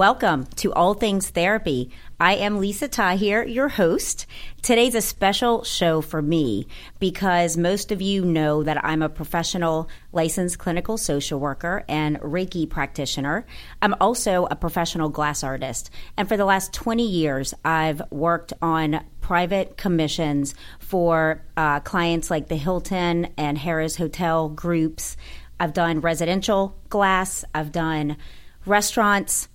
[0.00, 1.90] Welcome to All Things Therapy.
[2.18, 4.24] I am Lisa Tahir, your host.
[4.62, 9.90] Today's a special show for me because most of you know that I'm a professional
[10.10, 13.44] licensed clinical social worker and Reiki practitioner.
[13.82, 15.90] I'm also a professional glass artist.
[16.16, 22.48] And for the last 20 years, I've worked on private commissions for uh, clients like
[22.48, 25.18] the Hilton and Harris Hotel groups.
[25.60, 28.16] I've done residential glass, I've done
[28.64, 29.49] restaurants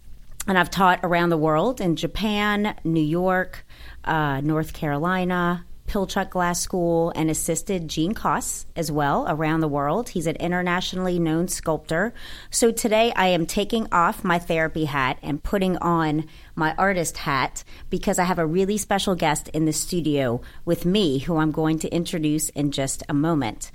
[0.48, 3.66] and I've taught around the world in Japan, New York,
[4.04, 10.10] uh, North Carolina, Pilchuck Glass School, and assisted Gene Koss as well around the world.
[10.10, 12.14] He's an internationally known sculptor.
[12.50, 17.64] So today I am taking off my therapy hat and putting on my artist hat
[17.90, 21.80] because I have a really special guest in the studio with me who I'm going
[21.80, 23.72] to introduce in just a moment.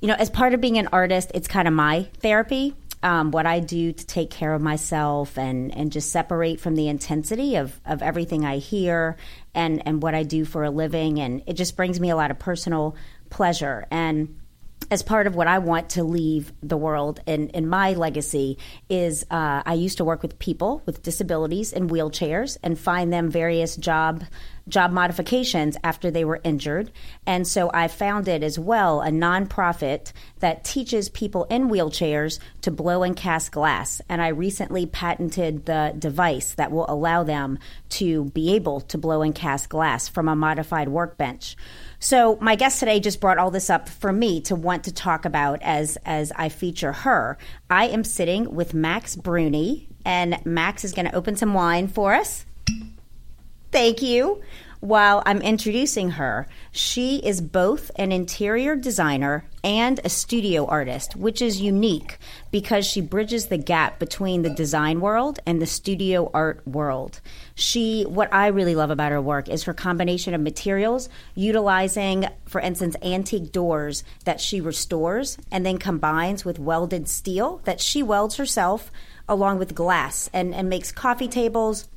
[0.00, 3.46] You know, as part of being an artist, it's kind of my therapy um, what
[3.46, 7.78] I do to take care of myself and, and just separate from the intensity of,
[7.84, 9.16] of everything I hear
[9.54, 11.20] and, and what I do for a living.
[11.20, 12.96] And it just brings me a lot of personal
[13.30, 13.86] pleasure.
[13.90, 14.38] And
[14.90, 18.58] as part of what I want to leave the world in, in my legacy
[18.88, 23.30] is uh, I used to work with people with disabilities in wheelchairs and find them
[23.30, 24.24] various job
[24.68, 26.90] job modifications after they were injured.
[27.26, 33.02] And so I founded as well a nonprofit that teaches people in wheelchairs to blow
[33.02, 34.00] and cast glass.
[34.08, 37.58] And I recently patented the device that will allow them
[37.90, 41.56] to be able to blow and cast glass from a modified workbench.
[41.98, 45.24] So my guest today just brought all this up for me to want to talk
[45.24, 47.38] about as as I feature her.
[47.70, 52.14] I am sitting with Max Bruni, and Max is going to open some wine for
[52.14, 52.44] us.
[53.76, 54.40] Thank you.
[54.80, 61.42] While I'm introducing her, she is both an interior designer and a studio artist, which
[61.42, 62.16] is unique
[62.50, 67.20] because she bridges the gap between the design world and the studio art world.
[67.54, 72.62] She, what I really love about her work is her combination of materials, utilizing, for
[72.62, 78.36] instance, antique doors that she restores and then combines with welded steel that she welds
[78.36, 78.90] herself
[79.28, 81.88] along with glass and, and makes coffee tables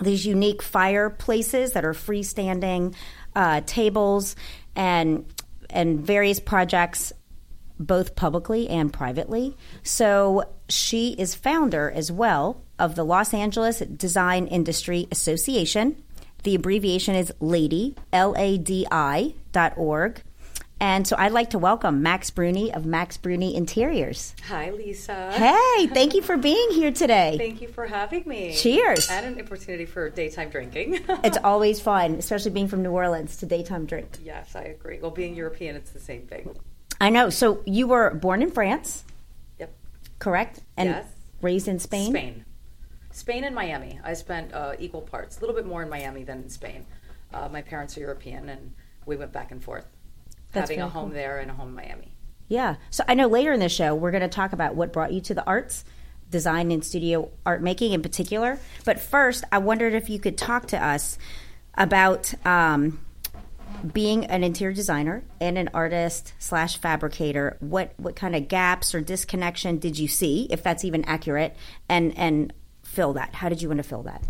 [0.00, 2.94] these unique fireplaces that are freestanding
[3.34, 4.36] uh, tables
[4.74, 5.24] and
[5.70, 7.12] and various projects
[7.78, 9.56] both publicly and privately.
[9.82, 16.02] So she is founder as well of the Los Angeles Design Industry Association.
[16.44, 20.22] The abbreviation is LADI, L A D I dot org.
[20.80, 24.34] And so I'd like to welcome Max Bruni of Max Bruni Interiors.
[24.46, 25.32] Hi, Lisa.
[25.32, 27.36] Hey, thank you for being here today.
[27.38, 28.54] Thank you for having me.
[28.54, 29.10] Cheers.
[29.10, 31.00] And an opportunity for daytime drinking.
[31.24, 34.18] it's always fun, especially being from New Orleans to daytime drink.
[34.22, 35.00] Yes, I agree.
[35.00, 36.54] Well, being European, it's the same thing.
[37.00, 37.30] I know.
[37.30, 39.04] So you were born in France?
[39.58, 39.72] Yep.
[40.20, 40.60] Correct?
[40.76, 41.06] And yes.
[41.42, 42.10] raised in Spain?
[42.10, 42.44] Spain.
[43.10, 43.98] Spain and Miami.
[44.04, 46.86] I spent uh, equal parts, a little bit more in Miami than in Spain.
[47.34, 48.72] Uh, my parents are European, and
[49.06, 49.86] we went back and forth.
[50.52, 51.14] That's having a home cool.
[51.14, 52.12] there and a home in Miami.
[52.48, 52.76] Yeah.
[52.90, 55.20] So I know later in the show we're going to talk about what brought you
[55.22, 55.84] to the arts,
[56.30, 58.58] design and studio art making in particular.
[58.84, 61.18] But first, I wondered if you could talk to us
[61.74, 63.00] about um,
[63.92, 67.56] being an interior designer and an artist slash fabricator.
[67.60, 71.54] What what kind of gaps or disconnection did you see, if that's even accurate,
[71.88, 72.52] and and
[72.82, 73.34] fill that?
[73.34, 74.22] How did you want to fill that?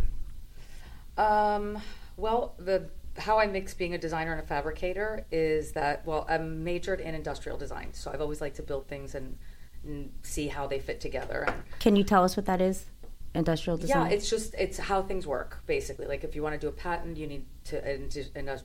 [1.16, 1.80] Um,
[2.16, 6.64] well, the how I mix being a designer and a fabricator is that well, I'm
[6.64, 9.36] majored in industrial design, so I've always liked to build things and,
[9.84, 11.44] and see how they fit together.
[11.46, 12.86] And Can you tell us what that is?
[13.34, 14.10] Industrial design.
[14.10, 16.06] yeah, it's just it's how things work basically.
[16.06, 18.62] Like if you want to do a patent, you need to an indus-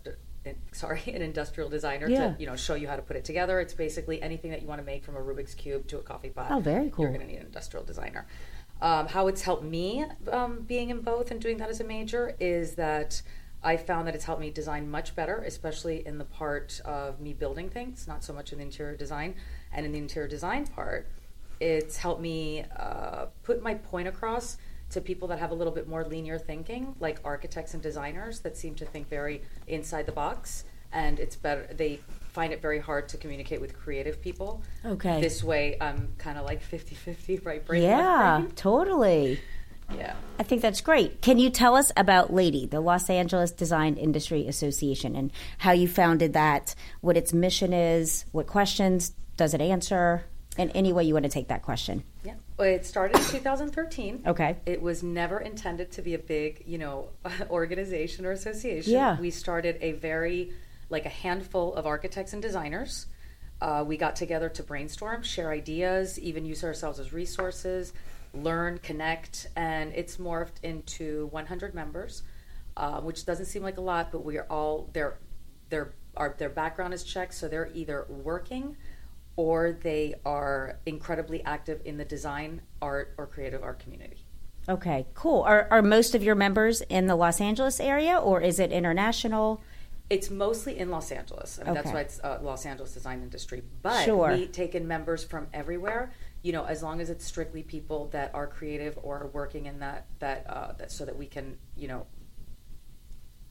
[0.72, 2.34] sorry, an industrial designer Yeah.
[2.34, 3.60] to you know show you how to put it together.
[3.60, 6.30] It's basically anything that you want to make from a Rubik's cube to a coffee
[6.30, 6.48] pot.
[6.50, 7.06] Oh, very cool.
[7.06, 8.26] You're going to need an industrial designer.
[8.82, 12.36] Um, how it's helped me um, being in both and doing that as a major
[12.40, 13.22] is that
[13.64, 17.34] I found that it's helped me design much better, especially in the part of me
[17.34, 19.36] building things, not so much in the interior design.
[19.72, 21.08] And in the interior design part,
[21.60, 24.58] it's helped me uh, put my point across
[24.92, 28.58] to people that have a little bit more linear thinking, like architects and designers that
[28.58, 30.66] seem to think very inside the box.
[30.92, 32.00] And it's better, they
[32.34, 34.62] find it very hard to communicate with creative people.
[34.86, 35.22] Okay.
[35.22, 37.82] This way, I'm kind of like 50 50 right brain.
[37.84, 38.52] Yeah, brain.
[38.52, 39.40] totally.
[39.96, 40.16] Yeah.
[40.40, 41.22] I think that's great.
[41.22, 45.88] Can you tell us about Lady, the Los Angeles Design Industry Association, and how you
[45.88, 50.26] founded that, what its mission is, what questions does it answer,
[50.58, 52.04] and any way you want to take that question?
[52.24, 52.36] Yeah.
[52.58, 54.24] Well, it started in 2013.
[54.28, 54.58] Okay.
[54.66, 57.10] It was never intended to be a big, you know,
[57.50, 58.94] organization or association.
[58.94, 59.20] Yeah.
[59.20, 60.54] We started a very,
[60.90, 63.08] like a handful of architects and designers.
[63.62, 67.94] Uh, we got together to brainstorm, share ideas, even use ourselves as resources,
[68.34, 72.24] learn, connect, and it's morphed into 100 members,
[72.78, 75.20] uh, which doesn't seem like a lot, but we are all their
[75.70, 78.78] their our, their background is checked, so they're either working
[79.36, 84.26] or they are incredibly active in the design, art, or creative art community.
[84.70, 85.42] Okay, cool.
[85.42, 89.62] Are, are most of your members in the Los Angeles area, or is it international?
[90.10, 91.60] It's mostly in Los Angeles.
[91.60, 93.64] I mean, That's why it's uh, Los Angeles design industry.
[93.82, 94.32] But Sure.
[94.32, 96.14] we take in members from everywhere.
[96.44, 99.80] You know, as long as it's strictly people that are creative or are working in
[99.80, 102.06] that that uh, that so that we can you know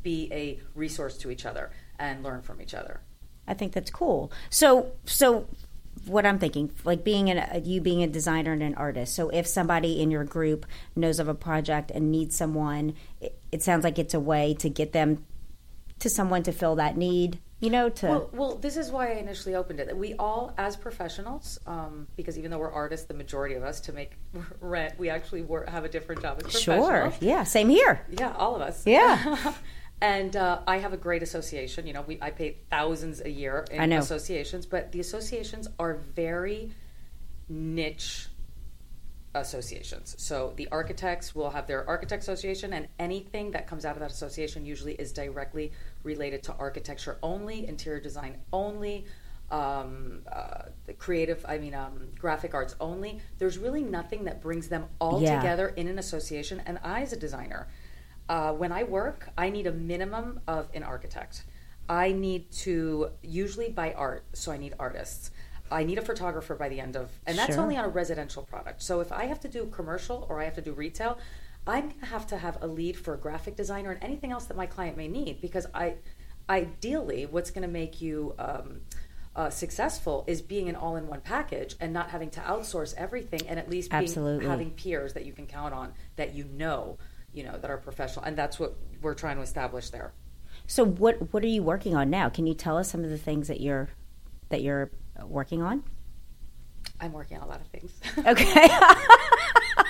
[0.03, 3.01] be a resource to each other and learn from each other.
[3.47, 4.33] I think that's cool.
[4.51, 5.49] So, so
[6.07, 9.15] what I'm thinking, like being an, you being a designer and an artist.
[9.15, 10.67] So, if somebody in your group
[10.97, 14.69] knows of a project and needs someone, it, it sounds like it's a way to
[14.69, 15.25] get them
[15.99, 17.39] to someone to fill that need.
[17.63, 19.97] You know, to Well, well, this is why I initially opened it.
[19.97, 23.93] We all, as professionals, um, because even though we're artists, the majority of us to
[23.93, 24.15] make
[24.61, 26.89] rent, we actually work, have a different job as professionals.
[26.89, 28.05] sure, yeah, same here.
[28.11, 28.85] Yeah, all of us.
[28.85, 29.55] Yeah.
[30.01, 31.87] and uh, I have a great association.
[31.87, 33.99] You know, we I pay thousands a year in I know.
[33.99, 36.73] associations, but the associations are very
[37.49, 38.27] niche
[39.37, 40.17] associations.
[40.19, 44.11] So the architects will have their architect association, and anything that comes out of that
[44.11, 45.71] association usually is directly
[46.03, 49.07] related to architecture only, interior design only.
[49.51, 53.21] Um, uh, the creative, I mean, um, graphic arts only.
[53.39, 55.37] There's really nothing that brings them all Yeah.
[55.37, 56.63] together in an association.
[56.65, 57.69] And I, as a designer,
[58.31, 61.45] uh, when I work, I need a minimum of an architect.
[61.87, 65.33] I need to usually buy art, so I need artists.
[65.71, 67.63] I need a photographer by the end of, and that's Sure.
[67.63, 68.83] only on a residential product.
[68.83, 71.19] So if I have to do commercial or I have to do retail,
[71.67, 74.57] I'm gonna have to have a lead for a graphic designer and anything else that
[74.57, 75.97] my client may need because I,
[76.49, 78.81] ideally, what's going to make you um,
[79.35, 83.71] uh, successful is being an all-in-one package and not having to outsource everything and at
[83.71, 84.47] least being, Absolutely.
[84.47, 86.99] having peers that you can count on that you know,
[87.33, 90.13] you know, that are professional, and that's what we're trying to establish there.
[90.67, 92.29] So, what what are you working on now?
[92.29, 93.89] Can you tell us some of the things that you're
[94.51, 94.91] that you're
[95.25, 95.83] working on?
[97.01, 97.93] I'm working on a lot of things.
[98.19, 98.69] Okay.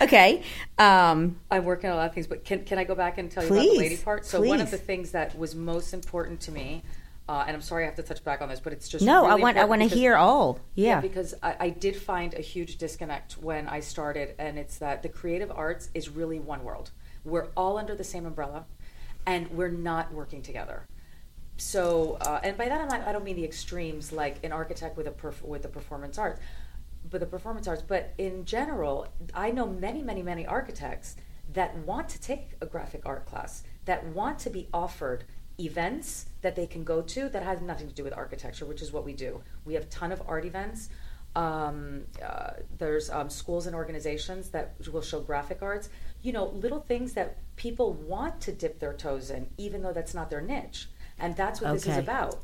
[0.00, 0.42] okay.
[0.78, 3.30] Um, I'm working on a lot of things, but can, can I go back and
[3.30, 4.26] tell you about the lady part?
[4.26, 6.82] So one of the things that was most important to me,
[7.28, 9.24] uh, and I'm sorry I have to touch back on this, but it's just no,
[9.24, 10.58] I want I want to hear all.
[10.74, 11.00] Yeah.
[11.00, 15.08] because I, I did find a huge disconnect when I started, and it's that the
[15.08, 16.90] creative arts is really one world.
[17.24, 18.64] We're all under the same umbrella,
[19.26, 20.86] and we're not working together.
[21.56, 24.96] So, uh, and by that I'm not, I don't mean the extremes like an architect
[24.96, 26.40] with a perf- with the performance arts,
[27.08, 27.82] but the performance arts.
[27.86, 31.16] But in general, I know many, many, many architects
[31.52, 35.24] that want to take a graphic art class, that want to be offered
[35.58, 38.92] events that they can go to that has nothing to do with architecture, which is
[38.92, 39.42] what we do.
[39.64, 40.88] We have a ton of art events.
[41.36, 45.88] Um, uh, there's um, schools and organizations that will show graphic arts.
[46.22, 50.14] You know, little things that people want to dip their toes in, even though that's
[50.14, 50.88] not their niche.
[51.18, 52.38] And that's what this is about.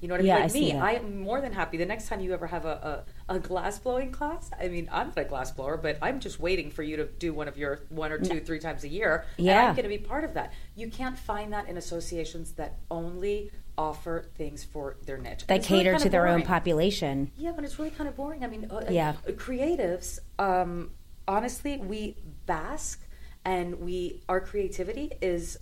[0.00, 0.28] You know what I mean?
[0.28, 0.78] Yeah, I Like see me.
[0.78, 1.78] I am more than happy.
[1.78, 5.08] The next time you ever have a, a, a glass blowing class, I mean, I'm
[5.08, 7.80] not a glass blower, but I'm just waiting for you to do one of your
[7.88, 9.24] one or two, three times a year.
[9.38, 9.68] And Yeah.
[9.68, 10.52] I'm going to be part of that.
[10.74, 15.46] You can't find that in associations that only offer things for their niche.
[15.46, 17.30] that It's really cater to their own population.
[17.36, 18.44] Yeah, but it's really kind of boring.
[18.44, 19.14] I mean, uh, Yeah.
[19.26, 20.18] uh, creatives.
[20.38, 20.90] Um,
[21.26, 23.02] honestly, we bask,
[23.44, 25.58] and we our creativity is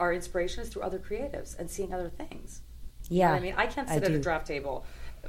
[0.00, 2.62] our inspiration is through other creatives and seeing other things.
[3.08, 3.32] You know Yeah.
[3.32, 4.84] I mean, I can't I sit at a draft table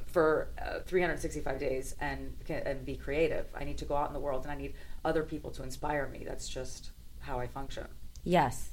[0.08, 3.48] for uh, 365 days and and be creative.
[3.56, 6.08] I need to go out in the world, and I need other people to inspire
[6.08, 6.24] me.
[6.26, 7.88] That's just how I function.
[8.24, 8.72] Yes.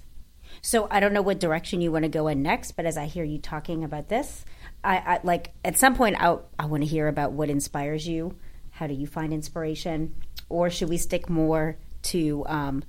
[0.62, 3.06] So I don't know what direction you want to go in next, but as I
[3.06, 4.44] hear you talking about this,
[4.82, 8.36] I, I like at some point I I want to hear about what inspires you.
[8.70, 10.14] How do you find inspiration,
[10.48, 12.82] or should we stick more to um,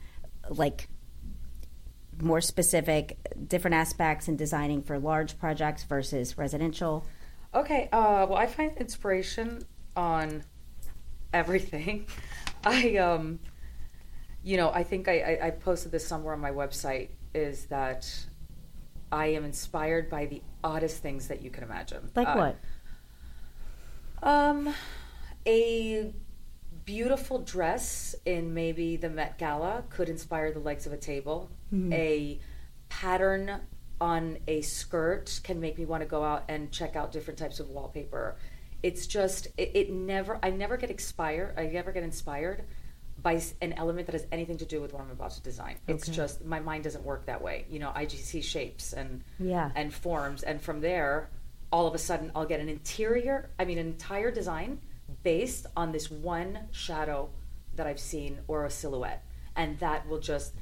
[0.49, 0.87] like
[2.21, 7.05] more specific, different aspects in designing for large projects versus residential?
[7.53, 7.89] Okay.
[7.91, 9.63] Uh, well, I find inspiration
[9.95, 10.43] on
[11.33, 12.07] everything.
[12.63, 13.39] I um,
[14.43, 17.09] you know, I think I, I, I posted this somewhere on my website.
[17.33, 18.07] Is that
[19.11, 22.09] I am inspired by the oddest things that you can imagine.
[22.15, 22.57] Like Uh, what?
[24.23, 24.73] Um,
[25.45, 26.13] a
[26.85, 31.49] beautiful dress in maybe the Met Gala could inspire the legs of a table.
[31.73, 31.93] Mm-hmm.
[31.93, 32.39] A
[32.89, 33.61] pattern
[33.99, 37.59] on a skirt can make me want to go out and check out different types
[37.59, 38.35] of wallpaper.
[38.83, 41.53] It's just it, it never I never get expired.
[41.57, 42.63] I never get inspired
[43.21, 45.77] by an element that has anything to do with what I'm about to design.
[45.87, 47.65] It's just my mind doesn't work that way.
[47.69, 49.69] You know, I just see shapes and Yeah.
[49.75, 51.29] and forms and from there
[51.71, 54.81] all of a sudden I'll get an interior, I mean an entire design
[55.23, 57.29] based on this one shadow
[57.75, 59.23] that I've seen or a silhouette
[59.55, 60.53] and that will just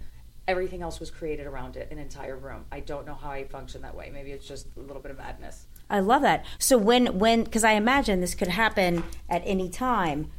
[0.48, 2.66] everything else was created around it an entire room.
[2.72, 4.10] I don't know how I function that way.
[4.12, 5.68] Maybe it's just a little bit of madness.
[5.90, 6.44] I love that.
[6.58, 10.32] So when when because I imagine this could happen at any time.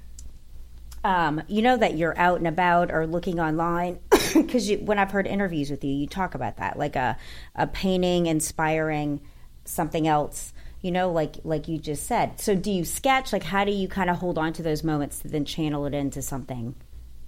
[1.03, 4.01] Um, you know that you're out and about or looking online
[4.35, 7.17] because you, when I've heard interviews with you, you talk about that like a
[7.55, 9.21] a painting inspiring
[9.65, 10.53] something else.
[10.83, 12.41] You know, like like you just said.
[12.41, 13.33] So do you sketch?
[13.33, 15.95] Like how do you kind of hold on to those moments to then channel it
[15.95, 16.75] into something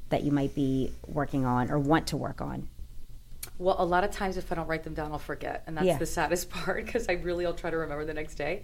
[0.09, 2.69] that you might be working on or want to work on?
[3.59, 5.87] Well, a lot of times if I don't write them down, I'll forget, and that's
[5.87, 5.99] Yeah.
[5.99, 8.63] the saddest part because I really I'll try to remember the next day.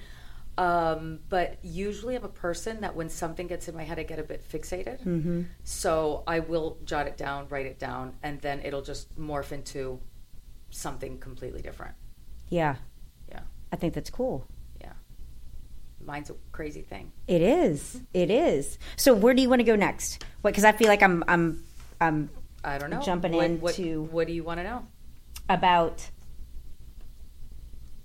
[0.57, 4.18] Um, but usually, I'm a person that when something gets in my head, I get
[4.18, 5.04] a bit fixated.
[5.04, 5.42] Mm-hmm.
[5.62, 10.00] So I will jot it down, write it down, and then it'll just morph into
[10.71, 11.95] something completely different.
[12.49, 12.76] Yeah,
[13.28, 13.40] Yeah,
[13.73, 14.47] I think that's cool.
[16.05, 17.12] Mine's a crazy thing.
[17.26, 18.00] It is.
[18.14, 18.78] It is.
[18.97, 20.25] So where do you want to go next?
[20.40, 20.52] What?
[20.52, 21.64] Because I feel like I'm I'm
[22.00, 22.31] I'm
[22.64, 23.02] I don't know.
[23.02, 24.87] Jumping what, what, into- what do you want to know?
[25.49, 26.11] about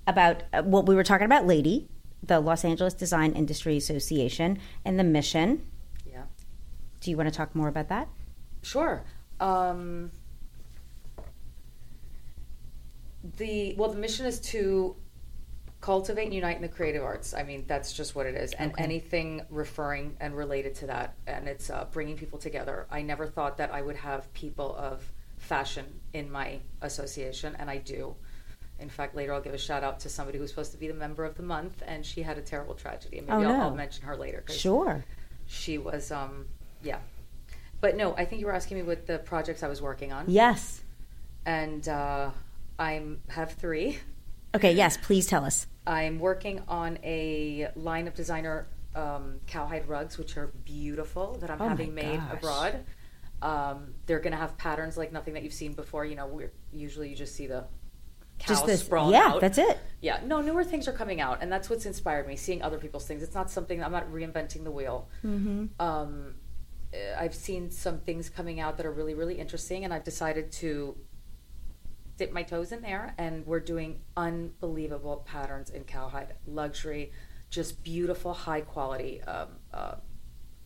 [0.08, 1.88] about uh, what we were talking about, Lady,
[2.22, 5.62] the Los Angeles Design Industry Association, and the mission.
[6.10, 6.24] Yeah.
[7.00, 8.08] Do you want to talk more about that?
[8.62, 9.04] Sure.
[9.40, 10.12] Um,
[13.38, 14.96] the well, the mission is to
[15.84, 17.34] cultivate and unite in the creative arts.
[17.34, 18.82] I mean, that's just what it is, and Okay.
[18.86, 22.88] anything referring and related to that, and it's uh, bringing people together.
[22.90, 27.80] I never thought that I would have people of fashion in my association, and I
[27.80, 28.16] do.
[28.80, 30.94] In fact, later I'll give a shout out to somebody who's supposed to be the
[30.94, 33.18] member of the month, and she had a terrible tragedy.
[33.18, 33.63] And maybe Oh, I'll, no.
[33.66, 34.42] I'll mention her later.
[34.48, 35.04] Sure.
[35.48, 36.46] She was, um,
[36.82, 37.00] yeah.
[37.82, 40.24] But no, I think you were asking me what the projects I was working on
[40.30, 40.82] Yes.
[41.46, 42.30] and uh,
[42.80, 44.00] I'm have three.
[44.55, 44.74] Okay.
[44.74, 44.98] Yes.
[44.98, 45.67] Please tell us.
[45.86, 51.62] I'm working on a line of designer um, cowhide rugs, which are beautiful that I'm
[51.62, 52.33] Oh having made gosh.
[52.33, 52.86] abroad.
[53.41, 56.05] Um, they're going to have patterns like nothing that you've seen before.
[56.05, 57.65] You know, we're, usually you just see the
[58.39, 58.81] cow Just this.
[58.83, 59.25] sprawled Yeah.
[59.33, 59.41] out.
[59.41, 59.77] That's it.
[60.01, 62.36] Yeah, no, newer things are coming out, and that's what's inspired me.
[62.38, 63.22] Seeing other people's things.
[63.24, 65.10] It's not something I'm not reinventing the wheel.
[65.25, 65.65] Mm-hmm.
[65.81, 66.36] Um,
[67.17, 70.95] I've seen some things coming out that are really, really interesting, and I've decided to
[72.17, 73.13] dip my toes in there.
[73.17, 77.12] And we're doing unbelievable patterns in cowhide, luxury,
[77.50, 79.96] just beautiful, high quality um, uh,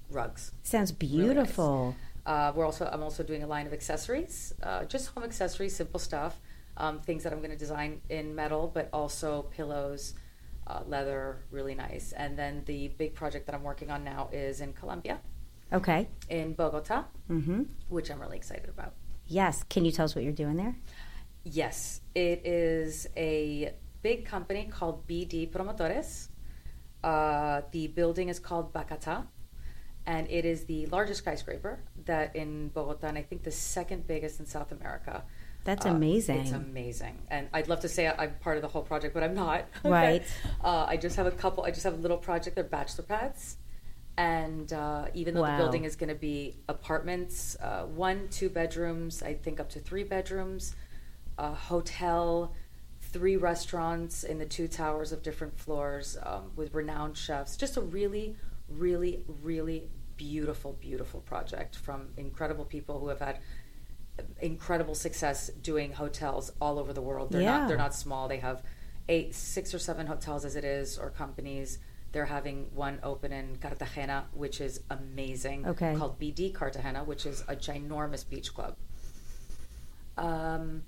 [0.10, 0.52] rugs.
[0.64, 0.98] Sounds nice.
[0.98, 1.96] beautiful.
[2.26, 6.00] Uh, we're also I'm also doing a line of accessories, uh, just home accessories, simple
[6.00, 6.40] stuff,
[6.76, 10.14] um, things that I'm going to design in metal, but also pillows,
[10.68, 12.12] uh, leather, really nice.
[12.12, 15.20] And then the big project that I'm working on now is in Colombia,
[15.72, 16.10] Okay.
[16.30, 17.64] in Bogota, Mm-hmm.
[17.88, 18.94] which I'm really excited about.
[19.28, 19.64] Yes.
[19.70, 20.76] Can you tell us what you're doing there?
[21.52, 26.28] Yes, it is a big company called BD Promotores.
[27.04, 29.26] Uh, the building is called Bacata,
[30.06, 34.40] and it is the largest skyscraper that in Bogota, and I think the second biggest
[34.42, 35.24] in South America.
[35.64, 36.40] That's Uh, amazing.
[36.42, 39.34] It's amazing, and I'd love to say I'm part of the whole project, but I'm
[39.34, 39.68] not.
[39.86, 40.24] Right.
[40.64, 41.64] uh, I just have a couple.
[41.64, 42.56] I just have a little project.
[42.56, 43.56] They're bachelor pads,
[44.18, 45.58] and uh, even though Wow.
[45.58, 49.80] the building is going to be apartments, uh, one, two bedrooms, I think up to
[49.80, 50.76] three bedrooms,
[51.38, 52.54] a hotel,
[53.00, 57.56] three restaurants in the two towers of different floors um, with renowned chefs.
[57.56, 58.36] Just a really,
[58.70, 63.40] really, really beautiful, beautiful project from incredible people who have had
[64.42, 67.32] incredible success doing hotels all over the world.
[67.32, 67.60] They're Yeah.
[67.60, 68.28] not they're not small.
[68.28, 68.64] They have
[69.08, 71.78] eight, six or seven hotels as it is, or companies.
[72.14, 75.68] They're having one open in Cartagena, which is amazing.
[75.68, 75.96] Okay.
[75.96, 78.76] Called BD Cartagena, which is a ginormous beach club.
[80.18, 80.84] Um,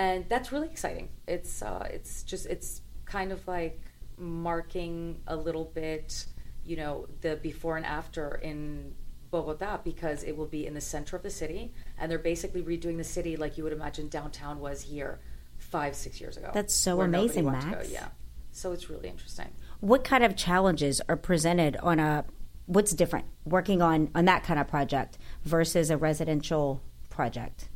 [0.00, 1.10] and that's really exciting.
[1.28, 3.78] It's uh, it's just it's kind of like
[4.16, 6.24] marking a little bit,
[6.64, 8.94] you know, the before and after in
[9.30, 12.96] Bogota because it will be in the center of the city, and they're basically redoing
[12.96, 15.20] the city like you would imagine downtown was here
[15.58, 16.50] five six years ago.
[16.54, 17.76] That's so amazing, wanted to go.
[17.76, 17.92] Max.
[17.92, 18.08] Yeah,
[18.52, 19.48] so it's really interesting.
[19.80, 22.24] What kind of challenges are presented on a
[22.64, 26.80] what's different working on on that kind of project versus a residential
[27.10, 27.69] project?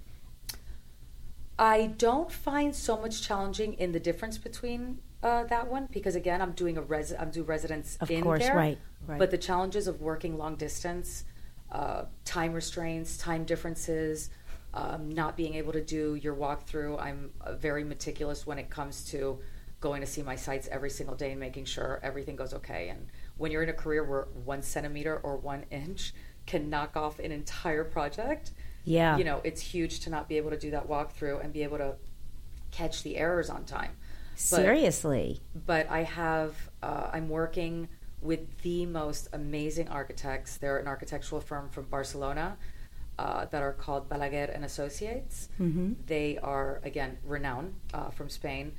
[1.59, 6.43] I don't find so much challenging in the difference between uh, that one because again,
[6.43, 9.19] I'm doing a res I'm doing residence Of in course, there, right, right.
[9.19, 11.25] But the challenges of working long distance,
[11.71, 14.31] uh, time restraints, time differences,
[14.75, 17.01] um, not being able to do your walkthrough.
[17.01, 19.39] I'm uh, very meticulous when it comes to
[19.81, 22.89] going to see my sites every single day and making sure everything goes okay.
[22.89, 23.07] And
[23.37, 26.15] when you're in a career where one centimeter or one inch
[26.47, 28.53] can knock off an entire project,
[28.85, 29.17] Yeah.
[29.17, 31.79] you know, it's huge to not be able to do that walkthrough and be able
[31.79, 31.95] to
[32.71, 33.93] catch the errors on time.
[34.33, 35.41] But, Seriously.
[35.67, 37.89] but I have, uh, I'm working
[38.21, 40.57] with the most amazing architects.
[40.57, 42.57] They're an architectural firm from Barcelona
[43.19, 45.49] uh, that are called Balaguer and Associates.
[45.61, 45.93] Mm-hmm.
[46.07, 48.73] They are again renowned uh, from Spain,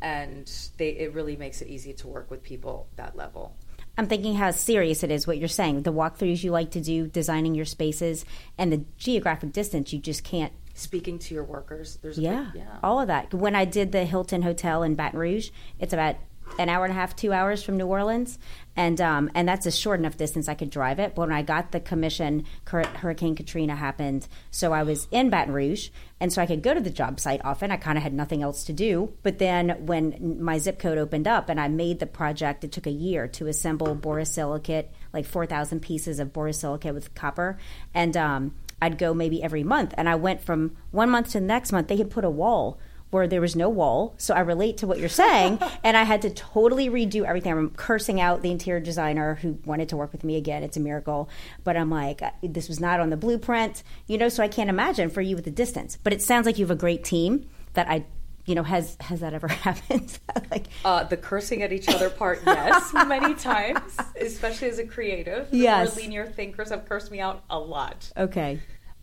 [0.00, 3.54] and they it really makes it easy to work with people that level.
[3.98, 5.82] I'm thinking how serious it is what you're saying.
[5.82, 8.24] The walkthroughs you like to do, designing your spaces,
[8.56, 10.52] and the geographic distance you just can't.
[10.74, 12.78] Speaking to your workers, there's a Yeah, big, yeah.
[12.82, 13.34] all of that.
[13.34, 16.16] When I did the Hilton Hotel in Baton Rouge, it's about
[16.58, 18.38] an hour and a half, two hours from New Orleans,
[18.76, 21.14] and um, and that's a short enough distance I could drive it.
[21.14, 25.90] But when I got the commission, Hurricane Katrina happened, so I was in Baton Rouge,
[26.20, 27.70] and so I could go to the job site often.
[27.70, 29.12] I kind of had nothing else to do.
[29.22, 32.86] But then when my zip code opened up and I made the project, it took
[32.86, 37.58] a year to assemble borosilicate, like four thousand pieces of borosilicate with copper,
[37.92, 39.94] and um, I'd go maybe every month.
[39.96, 41.88] And I went from one month to the next month.
[41.88, 42.78] They had put a wall
[43.12, 44.14] where there was no wall.
[44.16, 45.58] So I relate to what you're saying.
[45.84, 47.52] and I had to totally redo everything.
[47.52, 50.62] I'm cursing out the interior designer who wanted to work with me again.
[50.62, 51.28] It's a miracle.
[51.62, 55.10] But I'm like, this was not on the blueprint, you know, so I can't imagine
[55.10, 55.98] for you with the distance.
[56.02, 58.06] But it sounds like you have a great team that I.
[58.44, 60.18] You know, has has that ever happened?
[60.50, 65.48] like, Uh, the cursing at each other part, yes, many times, especially as a creative.
[65.52, 65.94] The Yes.
[65.96, 68.10] linear thinkers have cursed me out a lot.
[68.16, 68.58] okay,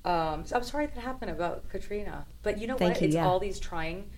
[0.05, 3.01] Um, so I'm sorry that happened about Katrina, but you know Thank what?
[3.01, 3.27] you, it's yeah.
[3.27, 4.09] all these trying,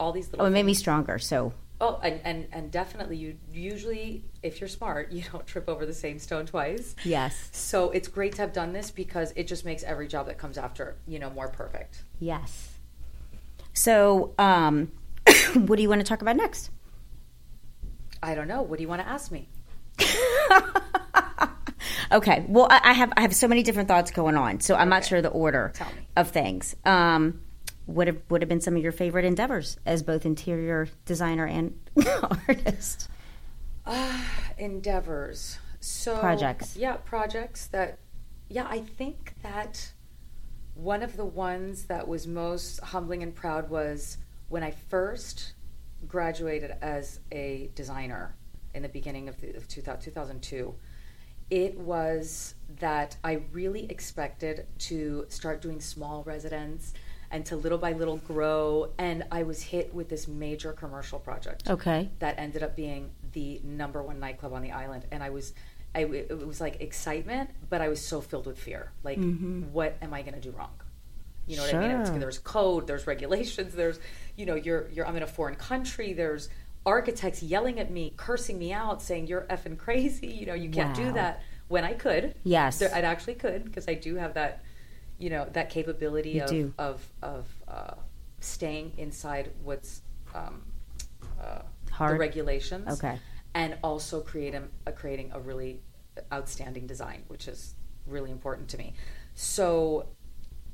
[0.00, 0.44] all these little.
[0.44, 1.18] oh, it made me stronger.
[1.18, 5.86] So Oh, and, and and definitely, you usually, if you're smart, you don't trip over
[5.86, 6.96] the same stone twice.
[7.04, 10.38] yes, So it's great to have done this because it just makes every job that
[10.38, 12.02] comes after, you know, more perfect.
[12.18, 12.70] yes.
[13.74, 14.90] So, um,
[15.54, 16.70] what do you want to talk about next?
[18.20, 18.60] I don't know.
[18.62, 19.46] What do you want to ask me?
[22.12, 22.44] Okay.
[22.48, 25.04] Well, I, I have I have so many different thoughts going on, so I'm not
[25.04, 25.72] sure the order
[26.16, 26.76] of things.
[26.84, 27.40] Um,
[27.86, 31.78] what have would have been some of your favorite endeavors as both interior designer and
[32.48, 33.08] artist?
[34.58, 35.58] endeavors.
[35.80, 36.76] So Projects.
[36.76, 37.98] Yeah, projects that.
[38.50, 39.92] Yeah, I think that
[40.74, 44.16] one of the ones that was most humbling and proud was
[44.48, 45.52] when I first
[46.06, 48.36] graduated as a designer
[48.74, 50.74] in the beginning of, the, of 2000, 2002.
[51.50, 56.92] It was that I really expected to start doing small residents
[57.30, 58.90] and to little by little grow.
[58.98, 62.10] And I was hit with this major commercial project Okay.
[62.20, 65.52] that ended up being the number one nightclub on the island and i was
[65.94, 69.72] I, it was like excitement but i was so filled with fear like mm-hmm.
[69.72, 70.74] what am i going to do wrong
[71.46, 73.98] you know what i mean it's, there's code there's regulations there's
[74.36, 76.48] you know you're you're i'm in a foreign country there's
[76.86, 80.94] architects yelling at me cursing me out saying you're effing crazy you know you can't
[80.94, 82.80] do that when i could Yes.
[82.82, 84.62] i actually could because i do have that
[85.18, 86.74] you know that capability You of, do.
[86.78, 87.94] of of uh,
[88.40, 90.02] staying inside what's
[90.34, 90.62] um,
[91.42, 91.60] uh,
[91.98, 93.18] the regulations Okay.
[93.54, 95.80] and also create a, a creating a really
[96.32, 97.74] outstanding design which is
[98.06, 98.94] really important to me
[99.34, 100.06] so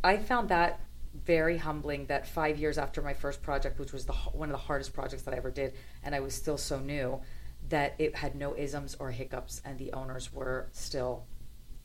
[0.05, 0.81] i found that
[1.25, 4.59] very humbling that five years after my first project which was the, one of the
[4.59, 5.73] hardest projects that i ever did
[6.03, 7.21] and i was still so new
[7.69, 11.25] that it had no isms or hiccups and the owners were still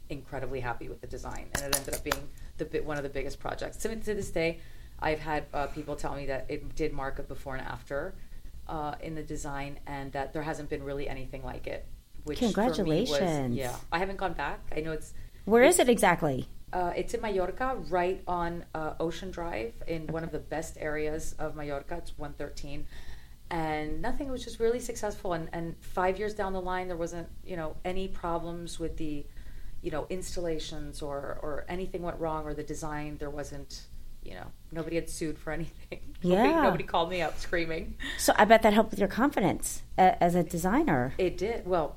[0.09, 3.39] incredibly happy with the design, and it ended up being the one of the biggest
[3.39, 3.77] projects.
[3.77, 4.59] To, to this day,
[4.99, 8.15] I've had uh, people tell me that it did mark a before and after
[8.67, 11.85] uh, in the design, and that there hasn't been really anything like it.
[12.25, 13.55] Which for me was- Congratulations.
[13.55, 14.59] yeah, I haven't gone back.
[14.75, 15.13] I know it's
[15.45, 16.47] Where is it exactly?
[16.73, 21.35] Uh, it's in Mallorca, right on uh, Ocean Drive, in one of the best areas
[21.39, 21.95] of Mallorca.
[21.97, 22.85] It's 113.
[23.51, 25.33] And nothing was just really successful.
[25.33, 29.25] And, and five years down the line, there wasn't, you know, any problems with the,
[29.81, 33.17] you know, installations or, or anything went wrong or the design.
[33.17, 33.87] There wasn't
[34.21, 36.01] you know, nobody had sued for anything.
[36.21, 36.43] Yeah.
[36.43, 37.95] Nobody, nobody called me up screaming.
[38.17, 41.13] So I bet that helped with your confidence as a designer.
[41.17, 41.65] It did.
[41.65, 41.95] Well,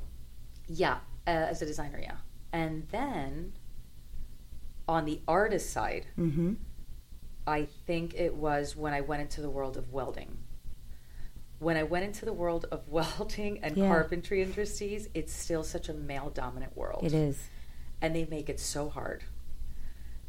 [0.68, 2.14] yeah, uh, as a designer, yeah.
[2.52, 3.52] And then
[4.88, 6.55] on the artist side, Mm-hmm.
[7.47, 10.38] I think it was when I went into the world of welding.
[11.59, 13.88] When I went into the world of welding and Yeah.
[13.88, 17.05] carpentry industries, it's still such a male dominant world.
[17.05, 17.38] It is.
[18.01, 19.25] And they make it so hard.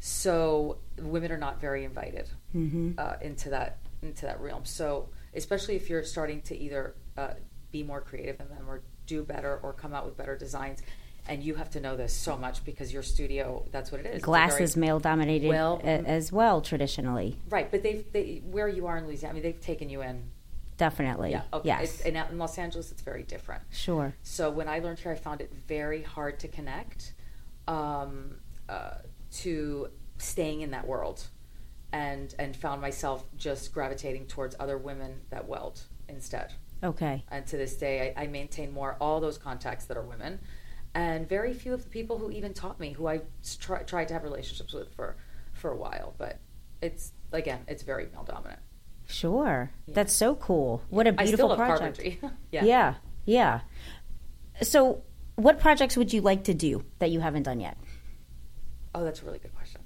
[0.00, 2.92] So women are not very invited Mm-hmm.
[2.98, 4.64] uh, into that into that realm.
[4.64, 7.34] So especially if you're starting to either uh,
[7.72, 10.82] be more creative than them or do better or come out with better designs,
[11.26, 14.22] and you have to know this so much because your studio that's what it is.
[14.22, 17.38] Glass is male dominated well- as well traditionally.
[17.48, 19.32] right, but they've they, where you are in Louisiana.
[19.32, 20.30] I mean, they've taken you in.
[20.76, 21.30] Definitely.
[21.30, 21.68] Yeah, okay.
[21.68, 22.00] Yes.
[22.00, 23.62] In, in Los Angeles, it's very different.
[23.70, 24.14] sure.
[24.22, 27.14] So when I learned here, I found it very hard to connect
[27.68, 28.36] um,
[28.68, 28.94] uh,
[29.34, 31.28] to staying in that world,
[31.92, 36.52] and and found myself just gravitating towards other women that weld instead.
[36.82, 37.24] Okay.
[37.30, 40.38] And to this day, I, I maintain more all those contacts that are women,
[40.94, 43.22] and very few of the people who even taught me, who I
[43.58, 45.16] try, tried to have relationships with for
[45.52, 46.14] for a while.
[46.18, 46.38] But
[46.80, 48.60] it's again, it's very male dominant.
[49.06, 49.70] Sure.
[49.88, 50.82] That's so cool.
[50.88, 52.00] What a beautiful project.
[52.50, 52.64] yeah.
[52.64, 52.94] yeah.
[53.26, 53.60] Yeah.
[54.62, 55.02] So,
[55.36, 57.76] what projects would you like to do that you haven't done yet?
[58.94, 59.80] Oh, that's a really good question.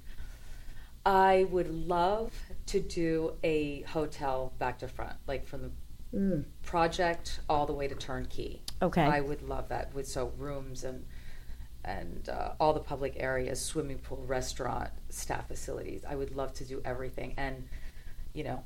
[1.07, 2.33] I would love
[2.67, 5.71] to do a hotel back to front, like from the
[6.19, 6.45] mm.
[6.63, 8.63] project all the way to turnkey.
[8.81, 9.03] Okay.
[9.03, 11.05] I would love that with so rooms and
[11.85, 16.05] and uh, all the public areas, swimming pool, restaurant, staff facilities.
[16.09, 17.69] I would love to do everything, and
[18.35, 18.63] you know,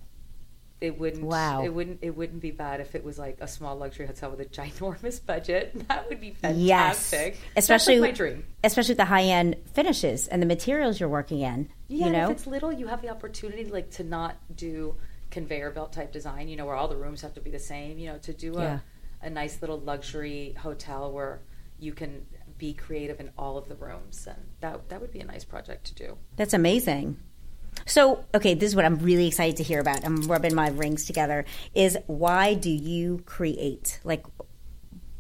[0.81, 1.25] it wouldn't.
[1.25, 1.63] Wow.
[1.63, 2.01] It wouldn't.
[2.03, 5.25] It wouldn't be bad if it was like a small luxury hotel with a ginormous
[5.27, 5.89] budget.
[5.89, 7.35] That would be fantastic.
[7.35, 7.43] Yes.
[7.57, 8.45] Especially like my dream.
[8.65, 11.69] Especially the high end finishes and the materials you're working in.
[11.89, 12.25] Yeah, you know?
[12.31, 14.97] if it's little, you have the opportunity like to not do
[15.31, 16.49] conveyor belt type design.
[16.49, 17.99] You know, where all the rooms have to be the same.
[17.99, 18.81] You know, to do Yeah.
[19.23, 21.41] A nice little luxury hotel where
[21.79, 22.27] you can
[22.59, 25.85] be creative in all of the rooms, and that that would be a nice project
[25.87, 26.17] to do.
[26.37, 27.17] That's amazing.
[27.87, 30.05] So, okay, this is what I'm really excited to hear about.
[30.05, 31.45] I'm rubbing my rings together.
[31.75, 33.99] Is why do you create?
[34.05, 34.25] Like,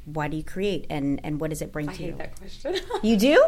[0.04, 2.16] why do you create, and and what does it bring I to hate you?
[2.16, 2.76] that question.
[3.02, 3.44] You do?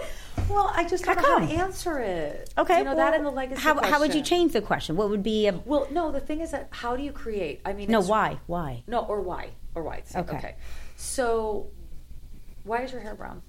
[0.49, 2.53] well, I just don't how to answer it.
[2.59, 2.79] Okay.
[2.79, 3.61] you know well, that and the legacy.
[3.61, 4.97] How, how would you change the question?
[4.97, 6.11] What would be a Well, no.
[6.11, 7.61] The thing is that how do you create?
[7.65, 8.01] I mean, no?
[8.01, 8.41] Why?
[8.47, 8.83] Why?
[8.87, 9.51] No, or why?
[9.75, 10.03] Or why?
[10.15, 10.37] Okay.
[10.37, 10.57] okay.
[10.97, 11.71] So,
[12.63, 13.43] why is your hair brown?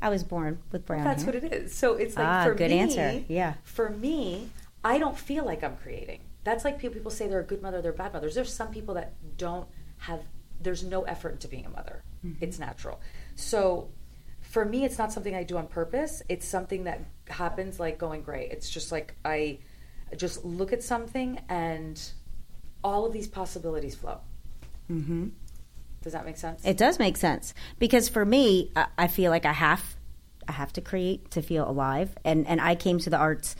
[0.00, 1.34] I was born with brown That's hair.
[1.34, 1.74] what it is.
[1.74, 3.24] So it's like Ah, for good me, answer.
[3.28, 3.54] Yeah.
[3.64, 4.48] For me,
[4.84, 6.20] I don't feel like I'm creating.
[6.44, 8.34] That's like people, people say they're a good mother, they're bad mothers.
[8.34, 9.66] There's some people that don't
[9.98, 10.20] have.
[10.60, 12.02] There's no effort into being a mother.
[12.24, 12.42] Mm-hmm.
[12.44, 13.00] It's natural.
[13.34, 13.90] So
[14.40, 16.22] for me, it's not something I do on purpose.
[16.28, 18.48] It's something that happens like going gray.
[18.50, 19.58] It's just like I
[20.16, 22.00] just look at something and
[22.82, 24.20] all of these possibilities flow.
[24.90, 25.28] Mm-hmm.
[26.02, 26.64] Does that make sense?
[26.64, 29.96] It does make sense because for me, I, I feel like I have,
[30.46, 33.56] I have to create to feel alive, and and I came to the arts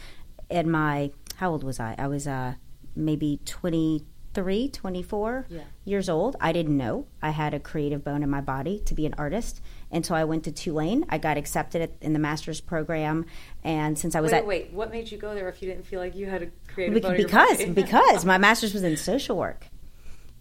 [0.49, 1.95] in my how old was I?
[1.99, 2.55] I was uh
[2.97, 5.61] maybe 23, 24 Yeah.
[5.85, 6.37] years old.
[6.41, 9.61] I didn't know I had a creative bone in my body to be an artist
[9.93, 11.05] until I went to Tulane.
[11.09, 13.27] I got accepted in the master's program,
[13.62, 14.73] and since I was wait, at wait.
[14.73, 17.03] What made you go there if you didn't feel like you had a creative Bec-
[17.03, 19.67] bone in your because because my master's was in social work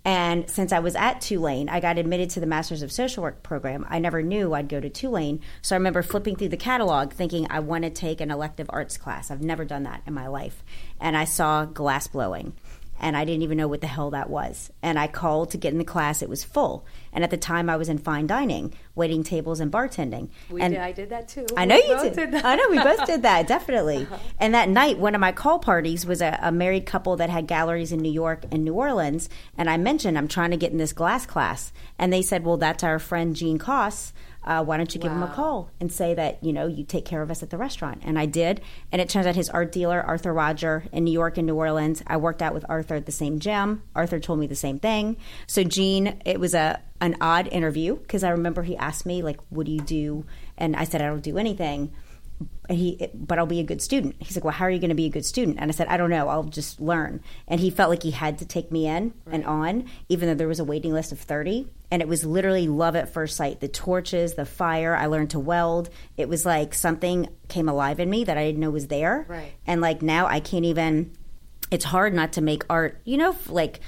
[0.07, 3.43] and since i was at tulane i got admitted to the master's of social work
[3.43, 3.85] program.
[3.89, 5.41] I never knew i'd go to tulane.
[5.61, 8.97] So i remember flipping through the catalog thinking i want to take an elective arts
[8.97, 9.29] class.
[9.29, 10.63] I've never done that in my life.
[10.99, 12.53] And i saw glass blowing
[12.99, 14.71] and I didn't even know what the hell that was.
[14.81, 16.85] And I called to get in the class; it was full.
[17.13, 20.29] And at the time, I was in fine dining, waiting tables and bartending.
[20.49, 21.47] We and did, I did that too.
[21.55, 22.31] I know We you did.
[22.31, 22.45] that.
[22.45, 24.03] I know we both did that definitely.
[24.03, 24.17] Uh-huh.
[24.39, 27.47] And that night, one of my call parties was a, a married couple that had
[27.47, 29.29] galleries in New York and New Orleans.
[29.57, 32.57] And I mentioned I'm trying to get in this glass class, and they said, "Well,
[32.57, 34.11] that's our friend Gene Koss.
[34.47, 37.05] Uh, why don't you give him a call and say that you know you take
[37.05, 38.61] care of us at the restaurant?" And I did.
[38.91, 42.01] And it turns out his art dealer Arthur Roger in New York and New Orleans.
[42.07, 43.83] I worked out with Arthur at the same gym.
[43.93, 45.17] Arthur told me the same thing.
[45.45, 49.39] So Gene, it was a an odd interview because I remember he asked me like,
[49.49, 50.25] "What do you do?"
[50.57, 51.91] And I said, "I don't do anything."
[52.69, 54.15] He, but I'll be a good student.
[54.19, 55.57] He's like, well, how are you going to be a good student?
[55.59, 56.27] And I said, I don't know.
[56.27, 57.21] I'll just learn.
[57.47, 60.49] And he felt like he had to take me in and on, even though there
[60.49, 61.67] was a waiting list of 30.
[61.89, 63.61] And it was literally love at first sight.
[63.61, 64.95] The torches, the fire.
[64.95, 65.89] I learned to weld.
[66.17, 69.25] It was like something came alive in me that I didn't know was there.
[69.29, 69.53] Right.
[69.65, 71.13] And like now I can't even,
[71.71, 73.79] it's hard not to make art, you know, like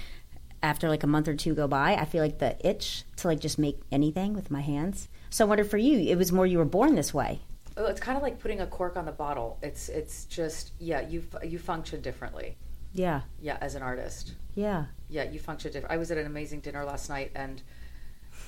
[0.63, 3.41] after like a month or two go by, I feel like the itch to like
[3.41, 5.09] just make anything with my hands.
[5.29, 7.41] So I wonder for you, it was more you were born this way.
[7.79, 9.57] Oh, It's kind of like putting a cork on the bottle.
[9.61, 12.57] It's it's just yeah, you you function differently.
[12.93, 13.21] Yeah.
[13.41, 14.33] Yeah, as an artist.
[14.53, 14.85] Yeah.
[15.09, 15.93] Yeah, you function different.
[15.93, 17.61] I was at an amazing dinner last night, and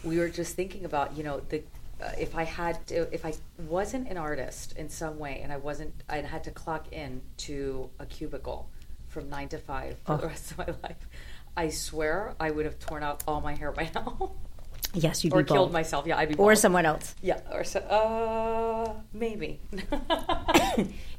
[0.04, 1.64] we were just thinking about you know the
[2.04, 3.34] uh, if I had to, if I
[3.70, 7.90] wasn't an artist in some way, and I wasn't, I had to clock in to
[8.00, 8.70] a cubicle
[9.08, 11.08] from nine to five for the rest of my life.
[11.56, 14.32] I swear I would have torn out all my hair by now,
[14.94, 16.06] Yes, you'd or be killed myself.
[16.06, 17.16] Yeah, I'd be Or someone else.
[17.22, 17.80] Yeah, or so.
[17.80, 19.60] Uh, maybe.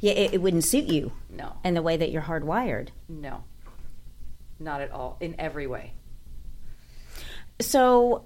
[0.00, 2.88] Yeah, it, it wouldn't suit you no, and the way that you're hardwired.
[3.08, 3.44] no,
[4.58, 5.16] not at all.
[5.20, 5.92] In every way.
[7.60, 8.24] So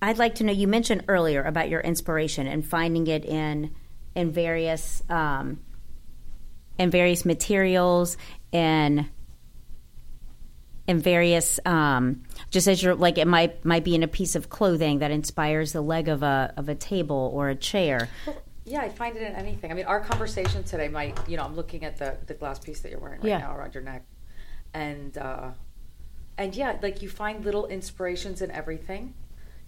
[0.00, 3.74] I'd like to know you mentioned earlier about your inspiration and finding it in
[4.14, 5.58] in various um,
[6.78, 8.16] in various materials
[8.52, 9.08] and
[10.88, 14.48] in various um, just as you're like it might might be in a piece of
[14.48, 18.08] clothing that inspires the leg of a of a table or a chair.
[18.64, 19.70] Yeah, I find it in anything.
[19.70, 22.80] I mean, our conversation today might, you know, I'm looking at the the glass piece
[22.80, 23.38] that you're wearing right Yeah.
[23.38, 24.02] now around your neck,
[24.74, 25.50] and uh,
[26.38, 29.14] and yeah, like you find little inspirations in everything.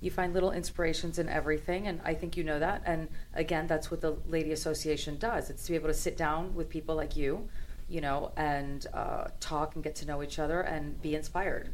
[0.02, 2.83] You find little inspirations in everything, and I think you know that.
[2.87, 5.50] And again, that's what the Lady Association does.
[5.50, 7.50] It's to be able to sit down with people like you,
[7.90, 11.70] you know, and uh, talk and get to know each other and be inspired.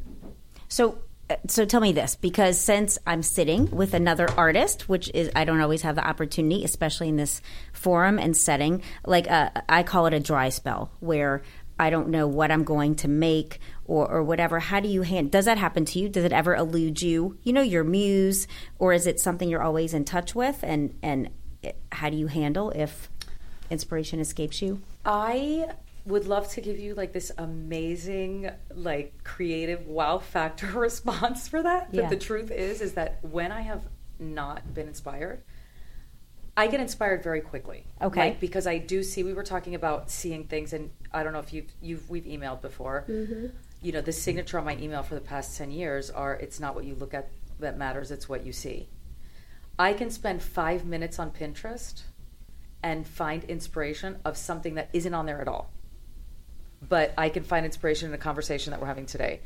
[0.68, 0.98] So,
[1.28, 5.44] uh, so tell me this because since I'm sitting with another artist, which is I
[5.44, 8.82] don't always have the opportunity, especially in this forum and setting.
[9.04, 11.42] Like uh, I call it a dry spell, where
[11.78, 14.58] I don't know what I'm going to make or, or whatever.
[14.58, 15.30] How do you hand?
[15.30, 16.08] Does that happen to you?
[16.08, 17.38] Does it ever elude you?
[17.42, 18.48] You know, your muse,
[18.78, 20.60] or is it something you're always in touch with?
[20.62, 21.28] And and
[21.62, 23.10] it, how do you handle if
[23.68, 24.80] inspiration escapes you?
[25.04, 25.66] I
[26.06, 31.92] would love to give you like this amazing, like creative wow factor response for that.
[31.92, 33.86] But the truth is, is that when I have
[34.18, 35.42] not been inspired,
[36.56, 37.84] I get inspired very quickly.
[38.00, 38.28] Okay.
[38.28, 39.22] Like, because I do see.
[39.24, 42.62] We were talking about seeing things, and I don't know if you've you've we've emailed
[42.62, 43.04] before.
[43.08, 43.46] Mm-hmm.
[43.82, 46.74] You know, the signature on my email for the past ten years are: "It's not
[46.74, 48.88] what you look at that matters; it's what you see."
[49.78, 52.04] I can spend five minutes on Pinterest
[52.82, 55.70] and find inspiration of something that isn't on there at all.
[56.86, 59.40] But I can find inspiration in a conversation that we're having today.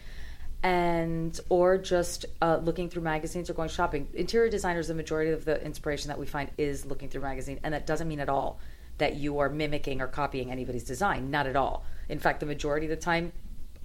[0.62, 4.08] And, or just uh, looking through magazines or going shopping.
[4.12, 7.60] Interior designers, the majority of the inspiration that we find is looking through magazine.
[7.62, 8.58] And that doesn't mean at all
[8.98, 11.30] that you are mimicking or copying anybody's design.
[11.30, 11.84] Not at all.
[12.10, 13.32] In fact, the majority of the time,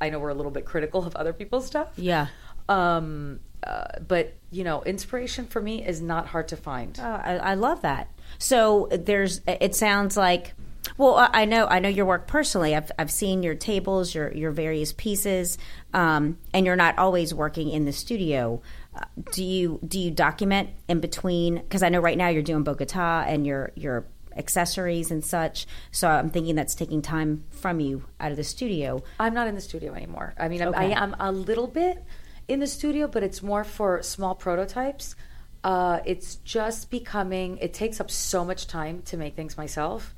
[0.02, 1.94] I know we're a little bit critical of other people's stuff.
[1.96, 2.28] Yeah.
[2.68, 7.00] Um, uh, but, you know, inspiration for me is not hard to find.
[7.02, 8.10] Oh, I, I love that.
[8.38, 9.40] So there's.
[9.48, 10.56] It sounds like.
[10.98, 11.68] Well, I know.
[11.68, 12.76] I know your work personally.
[12.76, 15.58] I've I've seen your tables, your your various pieces,
[15.94, 18.62] um, and you're not always working in the studio.
[18.96, 21.56] Uh, do you do you document in between?
[21.56, 25.66] Because I know right now you're doing Bogota and your your accessories and such.
[25.92, 29.02] So I'm thinking that's taking time from you out of the studio.
[29.20, 30.34] I'm not in the studio anymore.
[30.38, 30.94] I mean, I'm, Okay.
[30.94, 32.04] I am a little bit
[32.48, 35.16] in the studio, but it's more for small prototypes.
[35.64, 40.14] Uh, it's just becoming, it takes up so much time to make things myself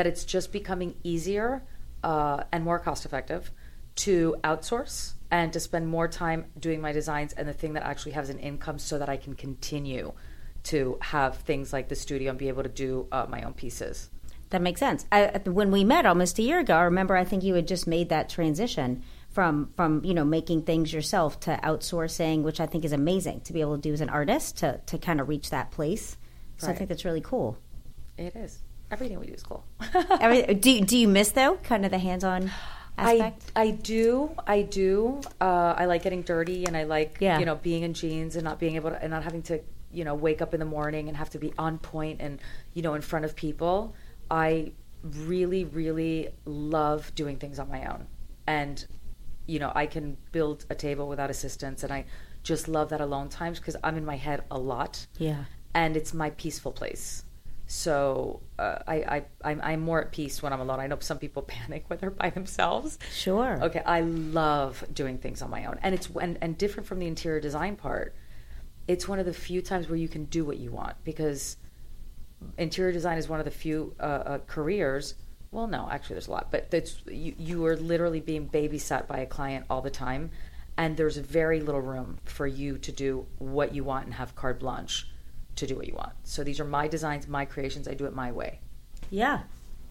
[0.00, 1.62] that it's just becoming easier
[2.02, 3.52] uh, and more cost effective
[3.96, 8.12] to outsource and to spend more time doing my designs and the thing that actually
[8.12, 10.14] has an income so that I can continue
[10.62, 14.08] to have things like the studio and be able to do uh, my own pieces.
[14.48, 15.04] That makes sense.
[15.12, 17.86] I, when we met almost a year ago, I remember I think you had just
[17.86, 22.86] made that transition from from you know making things yourself to outsourcing, which I think
[22.86, 25.50] is amazing to be able to do as an artist to to kind of reach
[25.50, 26.16] that place.
[26.56, 27.58] So I think that's really cool.
[28.16, 28.60] It is.
[28.90, 29.64] Everything we do is cool.
[30.20, 32.50] Every, do do you miss though kind of the hands on
[32.98, 33.52] aspect?
[33.54, 35.20] I I do I do.
[35.40, 37.38] Uh, I like getting dirty, and I like Yeah.
[37.38, 39.60] you know being in jeans and not being able to and not having to
[39.92, 42.40] you know wake up in the morning and have to be on point and
[42.74, 43.94] you know in front of people.
[44.30, 44.72] I
[45.02, 48.06] really really love doing things on my own,
[48.46, 48.84] and
[49.46, 52.04] you know I can build a table without assistance, and I
[52.42, 55.44] just love that alone times because I'm in my head a lot yeah.
[55.74, 57.24] and it's my peaceful place.
[57.70, 60.80] So uh, I, I I'm, I'm more at peace when I'm alone.
[60.80, 62.98] I know some people panic when they're by themselves.
[63.14, 63.60] Sure.
[63.62, 67.06] Okay, I love doing things on my own, and it's and, and different from the
[67.06, 68.16] interior design part.
[68.88, 71.58] It's one of the few times where you can do what you want because
[72.58, 75.14] interior design is one of the few uh, uh, careers.
[75.52, 79.18] Well, no, actually, there's a lot, but it's you, you are literally being babysat by
[79.18, 80.32] a client all the time,
[80.76, 84.58] and there's very little room for you to do what you want and have carte
[84.58, 85.06] blanche
[85.60, 86.12] to do what you want.
[86.24, 87.88] So these are my designs, my creations.
[87.88, 88.60] I do it my way.
[89.10, 89.40] Yeah.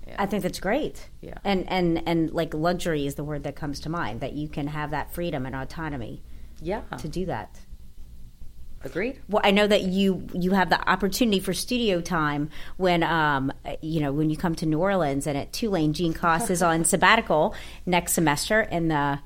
[0.07, 0.15] Yeah.
[0.17, 1.09] I think that's great.
[1.21, 1.37] Yeah.
[1.43, 4.67] And and and like luxury is the word that comes to mind that you can
[4.67, 6.21] have that freedom and autonomy
[6.61, 7.59] Yeah, to do that.
[8.81, 9.19] Agreed.
[9.27, 13.51] Well, I know that you you have the opportunity for studio time when um
[13.81, 16.85] you know when you come to New Orleans and at Tulane, Gene Koss is on
[16.85, 17.53] sabbatical
[17.85, 19.19] next semester in the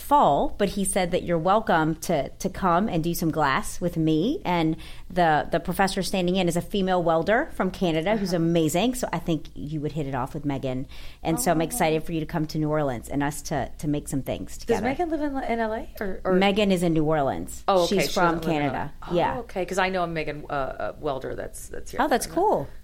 [0.00, 3.96] fall, but he said that you're welcome to to come and do some glass with
[3.96, 4.40] me.
[4.44, 4.76] And
[5.08, 8.94] the the professor standing in is a female welder from Canada who's amazing.
[8.94, 10.86] So I think you would hit it off with Megan.
[11.22, 13.88] And so I'm excited for you to come to New Orleans and us to to
[13.88, 14.80] make some things together.
[14.88, 14.98] Does.
[14.98, 17.64] Megan live in, in LA or, or Megan is in New Orleans.
[17.68, 17.96] Oh, okay.
[17.96, 18.92] she's she from doesn't live in Canada.
[19.08, 19.38] Oh, yeah.
[19.40, 19.62] okay.
[19.62, 22.00] Because I know a Megan uh, uh, Welder that's that's here.
[22.00, 22.68] Oh, that's cool.
[22.68, 22.79] Yeah.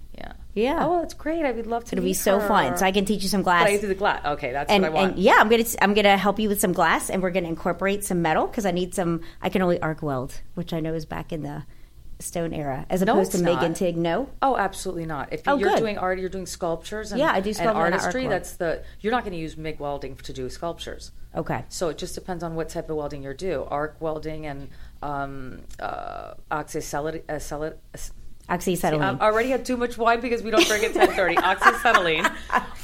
[0.57, 0.79] Yeah.
[0.87, 1.45] Oh, that's great.
[1.45, 1.95] I would love to.
[1.95, 2.49] It'll be so her.
[2.49, 2.77] fun.
[2.79, 3.65] So I can teach you some glass.
[3.65, 4.25] But I do the glass.
[4.25, 5.13] Okay, that's and, what I want.
[5.13, 8.03] and yeah, I'm gonna I'm gonna help you with some glass, and we're gonna incorporate
[8.05, 9.21] some metal because I need some.
[9.43, 11.65] I can only arc weld, which I know is back in the
[12.19, 13.97] stone era, as No, opposed it's to MIG and TIG.
[13.99, 15.31] No, Oh, absolutely not.
[15.35, 15.79] If Oh, you're good.
[15.81, 17.13] doing art, you're doing sculptures.
[17.13, 18.25] And, Yeah, I do sculpture and artistry.
[18.25, 18.29] artwork.
[18.31, 21.13] That's the you're not going to use MIG welding to do sculptures.
[21.35, 23.67] okay, So it just depends on what type of welding you're do.
[23.71, 24.71] Arc welding and
[25.03, 27.23] um, uh, oxyacetylene.
[28.49, 29.21] Oxyacetylene.
[29.21, 31.35] I already had too much wine because we don't drink at ten thirty.
[31.53, 32.31] Oxyacetylene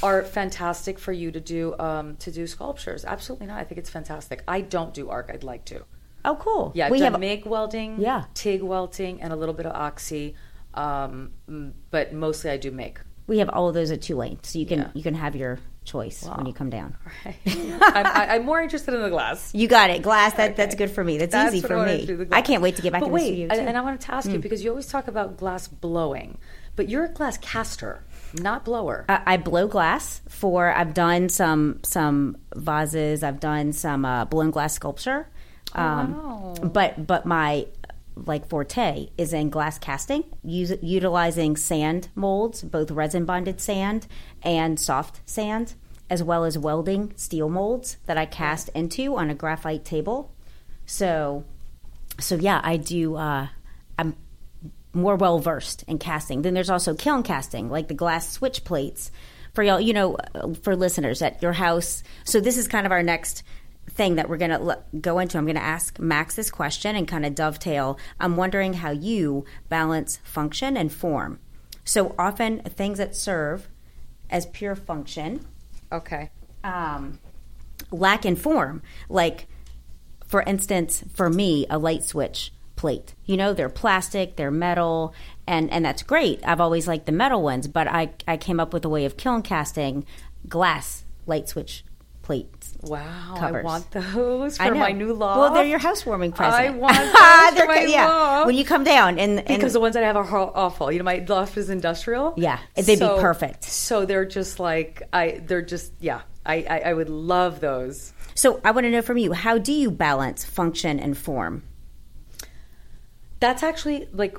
[0.03, 3.05] are fantastic for you to do um, to do sculptures.
[3.05, 3.57] Absolutely not.
[3.59, 4.43] I think it's fantastic.
[4.47, 5.29] I don't do arc.
[5.33, 5.85] I'd like to.
[6.25, 6.71] oh, cool.
[6.75, 8.25] Yeah, I've we have MIG welding, Yeah.
[8.33, 10.35] TIG welding, and a little bit of oxy.
[10.73, 11.31] Um,
[11.91, 12.99] but mostly I do MIG.
[13.27, 14.87] we have all of those at Tulane, so you can Yeah.
[14.93, 16.95] you can have your choice when you come down.
[17.25, 19.51] I'm, I, I'm more interested in the glass.
[19.63, 20.33] You got it, glass.
[20.33, 21.17] That that's good for me.
[21.17, 22.05] That's, That's easy for me.
[22.05, 23.47] do, I can't wait to get back But in wait, the studio.
[23.51, 23.67] and, too.
[23.67, 24.41] and I want to ask you Hmm.
[24.41, 26.37] because you always talk about glass blowing,
[26.75, 29.05] but you're a glass caster, not blower.
[29.09, 30.73] I I blow glass for.
[30.73, 33.23] I've done some some vases.
[33.23, 35.27] I've done some uh, blown glass sculpture.
[35.75, 36.53] Um, wow.
[36.61, 37.67] But but my
[38.15, 44.07] like forte is in glass casting, use, utilizing sand molds, both resin bonded sand
[44.41, 45.75] and soft sand,
[46.09, 50.33] as well as welding steel molds that I cast into on a graphite table.
[50.85, 51.45] So
[52.19, 53.15] so yeah, I do.
[53.15, 53.47] Uh,
[53.97, 54.15] I'm
[54.93, 56.41] more well versed in casting.
[56.41, 59.11] Then there's also kiln casting, like the glass switch plates
[59.53, 59.81] for y'all.
[59.81, 62.03] You know, uh, for listeners at your house.
[62.23, 63.43] So this is kind of our next
[63.95, 65.37] thing that we're going to l- go into.
[65.37, 67.97] I'm going to ask Max this question and kind of dovetail.
[68.19, 71.39] I'm wondering how you balance function and form.
[71.85, 73.67] So often things that serve
[74.29, 75.45] as pure function
[75.91, 76.31] okay.
[76.63, 77.19] um,
[77.91, 78.81] lack in form.
[79.09, 79.47] Like,
[80.25, 83.13] for instance, for me, a light switch plate.
[83.25, 85.13] You know, they're plastic, they're metal,
[85.45, 86.41] and, and that's great.
[86.43, 89.17] I've always liked the metal ones, but I, I came up with a way of
[89.17, 90.05] kiln casting
[90.49, 91.85] glass light switch
[92.23, 92.75] plates.
[92.81, 95.39] Wow, I want those for my new loft.
[95.39, 96.55] Well, they're your housewarming present.
[96.55, 98.07] I want those for my yeah.
[98.07, 98.47] loft.
[98.47, 100.91] When you come down and, and because the ones that I have are awful.
[100.91, 102.33] You know, my loft is industrial.
[102.35, 103.65] Yeah, they'd be perfect.
[103.65, 105.41] So they're just like I.
[105.45, 106.21] They're just yeah.
[106.45, 108.13] I, I I would love those.
[108.33, 111.63] so I want to know from you, how do you balance function and form?
[113.39, 114.37] That's actually like,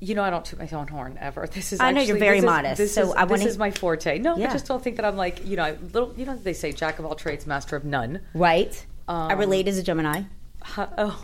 [0.00, 1.46] you know, I don't toot my own horn ever.
[1.52, 3.44] This is I know you're very this is- modest, This so is, I this wanna-
[3.50, 4.18] is my forte.
[4.18, 4.48] No, Yeah.
[4.50, 6.12] I just don't think that I'm like you know, I- little.
[6.16, 8.20] You know, they say jack of all trades, master of none.
[8.34, 8.84] Right?
[9.08, 10.22] I Um, relate as a Gemini.
[10.62, 11.20] Huh, oh,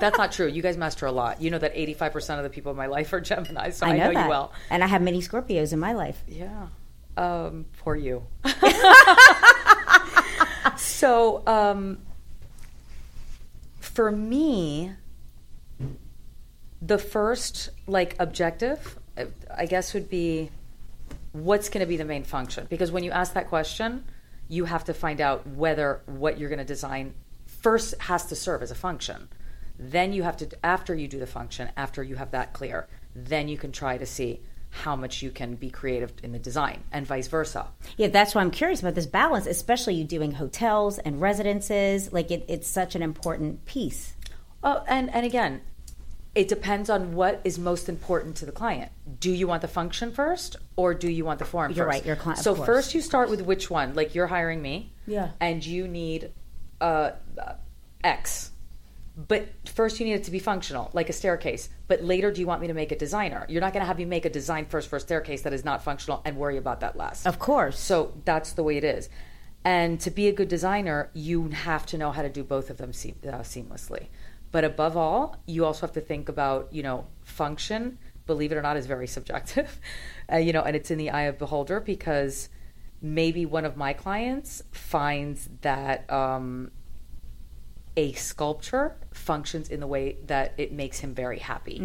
[0.00, 0.48] that's not true.
[0.48, 1.40] You guys master a lot.
[1.40, 3.96] You know that 85 percent of the people in my life are Gemini, so I,
[3.96, 4.24] know, that.
[4.24, 4.52] you well.
[4.70, 6.22] And I have many Scorpios in my life.
[6.26, 6.66] Yeah.
[7.16, 8.24] Um, poor you.
[10.76, 11.98] so, um,
[13.80, 14.92] for me,
[16.84, 18.98] the first like objective,
[19.56, 20.50] I guess, would be
[21.32, 22.66] what's going to be the main function.
[22.68, 24.04] Because when you ask that question,
[24.48, 27.14] you have to find out whether what you're going to design
[27.46, 29.28] first has to serve as a function.
[29.78, 33.48] Then you have to, after you do the function, after you have that clear, then
[33.48, 34.40] you can try to see
[34.70, 37.68] how much you can be creative in the design and vice versa.
[37.96, 42.12] Yeah, that's why I'm curious about this balance, especially you doing hotels and residences.
[42.12, 44.14] Like it, it's such an important piece.
[44.64, 45.60] Oh, and and again,
[46.34, 48.90] it depends on what is most important to the client.
[49.20, 51.72] Do you want the function first, or do you want the form?
[51.72, 51.94] You're first?
[51.96, 52.66] right, your client- So course.
[52.66, 53.94] first, you start with which one?
[53.94, 55.30] Like you're hiring me, Yeah.
[55.40, 56.32] and you need
[56.80, 57.52] uh, uh,
[58.02, 58.50] X.
[59.14, 61.68] But first, you need it to be functional, like a staircase.
[61.86, 63.44] But later, do you want me to make a designer?
[63.48, 65.66] You're not going to have me make a design first for a staircase that is
[65.66, 67.26] not functional and worry about that last.
[67.26, 67.78] Of course.
[67.78, 69.10] So that's the way it is.
[69.64, 72.78] And to be a good designer, you have to know how to do both of
[72.78, 74.06] them uh, seamlessly.
[74.52, 77.98] But above all, you also have to think about, you know, function.
[78.26, 79.80] Believe it or not, is very subjective,
[80.32, 82.48] uh, you know, and it's in the eye of beholder because
[83.00, 86.70] maybe one of my clients finds that um,
[87.96, 91.78] a sculpture functions in the way that it makes him very happy.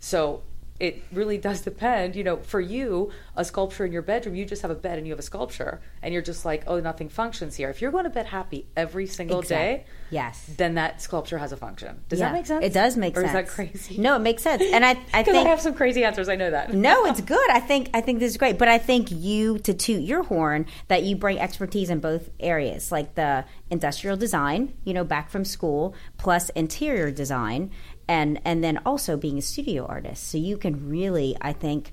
[0.00, 0.42] So
[0.80, 2.16] it really does depend.
[2.16, 5.06] You know, for you, a sculpture in your bedroom, you just have a bed and
[5.06, 7.70] you have a sculpture, and you're just like, oh, nothing functions here.
[7.70, 10.50] If you're going to bed happy every single Exact- day, yes.
[10.56, 12.00] then that sculpture has a function.
[12.08, 12.64] Does Yeah, that make sense?
[12.64, 13.28] It does make or sense.
[13.28, 13.98] is that crazy?
[13.98, 14.62] No, it makes sense.
[14.72, 16.28] And I, I think I have some crazy answers.
[16.28, 16.72] I know that.
[16.74, 17.50] no, it's good.
[17.50, 18.58] I think I think this is great.
[18.58, 22.90] But I think you to toot your horn that you bring expertise in both areas,
[22.90, 27.70] like the industrial design, you know, back from school, plus interior design,
[28.10, 30.28] and and then also being a studio artist.
[30.28, 31.92] So you can really, I think,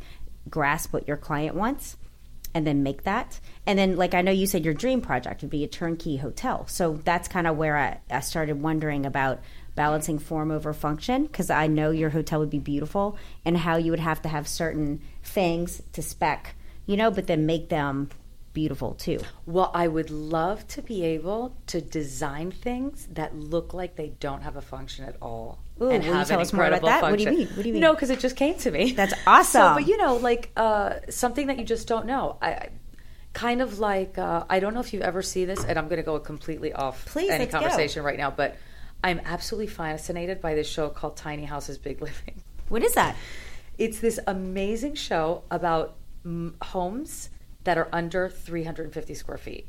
[0.50, 1.96] grasp what your client wants
[2.56, 3.40] and then make that.
[3.68, 6.66] And then, like I know you said, your dream project would be a turnkey hotel.
[6.66, 9.42] So that's kind of where I, I started wondering about
[9.76, 13.16] balancing form over function because I know your hotel would be beautiful
[13.46, 16.56] and how you would have to have certain things to spec,
[16.88, 18.10] you know, but then make them
[18.54, 19.20] beautiful too.
[19.46, 24.42] Well, I would love to be able to design things that look like they don't
[24.42, 25.60] have a function at all.
[25.82, 27.12] Ooh, and have tell an us more about incredible that?
[27.12, 27.48] What do you mean?
[27.56, 27.82] What do you mean?
[27.82, 28.92] No, because it just came to me.
[28.94, 29.62] That's awesome.
[29.62, 32.38] So, but you know, like uh, something that you just don't know.
[32.42, 32.70] I, I
[33.34, 35.98] kind of like uh, I don't know if you ever see this, and I'm going
[35.98, 37.60] to go completely off Please, any let's go.
[37.60, 38.58] conversation right now, but
[39.04, 42.42] I'm absolutely fascinated by this show called Tiny Houses Big Living.
[42.70, 43.16] What is that?
[43.78, 45.96] It's this amazing show about
[46.62, 47.30] homes
[47.64, 49.68] that are under 350 square feet.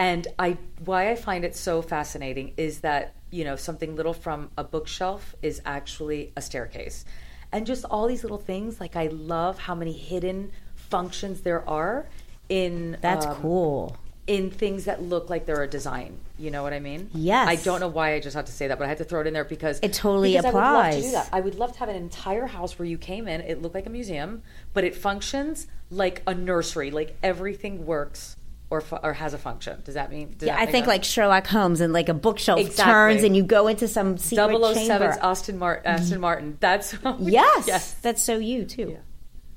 [0.00, 4.50] And I why I find it so fascinating is that, you know, something little from
[4.56, 7.04] a bookshelf is actually a staircase.
[7.52, 12.08] And just all these little things, like I love how many hidden functions there are
[12.48, 13.98] in That's um, cool.
[14.26, 16.18] in things that look like they're a design.
[16.38, 17.10] You know what I mean?
[17.12, 17.46] Yes.
[17.46, 19.20] I don't know why I just had to say that, but I had to throw
[19.20, 21.28] it in there because It totally because I would love to do that.
[21.30, 23.86] I would love to have an entire house where you came in, it looked like
[23.86, 26.90] a museum, but it functions like a nursery.
[26.90, 28.36] Like everything works
[28.70, 29.80] or fu- or has a function.
[29.84, 30.34] Does that mean?
[30.38, 30.88] Does Yeah, that I think sense?
[30.88, 32.84] like Sherlock Holmes and like a bookshelf Exactly.
[32.92, 35.18] turns and you go into some secret 007's chamber.
[35.20, 35.86] Austin Martin.
[35.86, 36.56] Aston Martin.
[36.60, 37.94] That's Yes, yes.
[37.94, 38.96] that's so you too.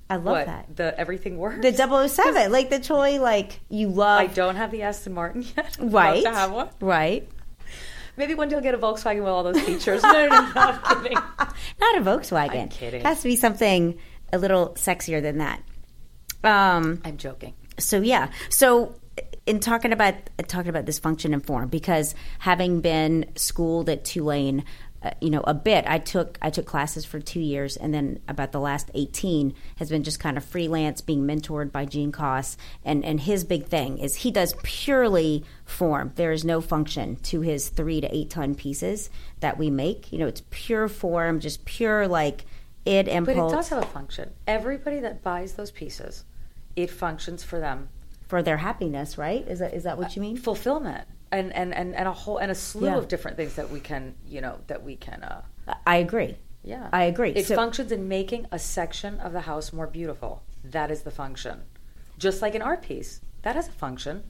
[0.10, 0.76] I love What that.
[0.76, 1.62] the everything works.
[1.62, 4.20] The 007, like the toy, like you love.
[4.20, 5.78] I don't have the Aston Martin yet.
[5.80, 6.70] Right, to have one.
[6.82, 7.28] right.
[8.18, 10.04] Maybe one day I'll get a Volkswagen with all those features.
[10.04, 11.18] no, no, no, no, I'm kidding.
[11.18, 12.62] Not a Volkswagen.
[12.64, 13.00] I'm kidding.
[13.02, 13.98] It has to be something
[14.32, 15.64] a little sexier than that.
[16.44, 17.02] Um.
[17.06, 17.54] I'm joking.
[17.80, 18.30] So yeah.
[18.50, 18.94] So
[19.46, 20.16] in talking about
[20.48, 24.64] talking about this function and form, because having been schooled at Tulane,
[25.02, 28.20] uh, you know, a bit, I took I took classes for two years, and then
[28.30, 32.56] about the last eighteen has been just kind of freelance, being mentored by Gene Koss,
[32.86, 36.14] and and his big thing is he does purely form.
[36.16, 39.10] There is no function to his three to eight ton pieces
[39.42, 40.14] that we make.
[40.14, 42.46] You know, it's pure form, just pure like
[42.86, 44.32] id But it does have a function.
[44.48, 46.24] Everybody that buys those pieces,
[46.78, 47.90] it functions for them.
[48.34, 49.16] For their happiness.
[49.16, 49.48] Right?
[49.48, 50.38] Is that is that what you mean?
[50.38, 51.08] Fulfillment.
[51.32, 52.98] And, and, and, and a whole and a slew Yeah.
[52.98, 55.42] of different things that we can you know that we can uh,
[55.86, 56.36] I agree.
[56.64, 57.30] yeah I agree.
[57.32, 60.42] It So- functions in making a section of the house more beautiful.
[60.64, 61.62] That is the function.
[62.18, 64.24] Just like an art piece, that has a function.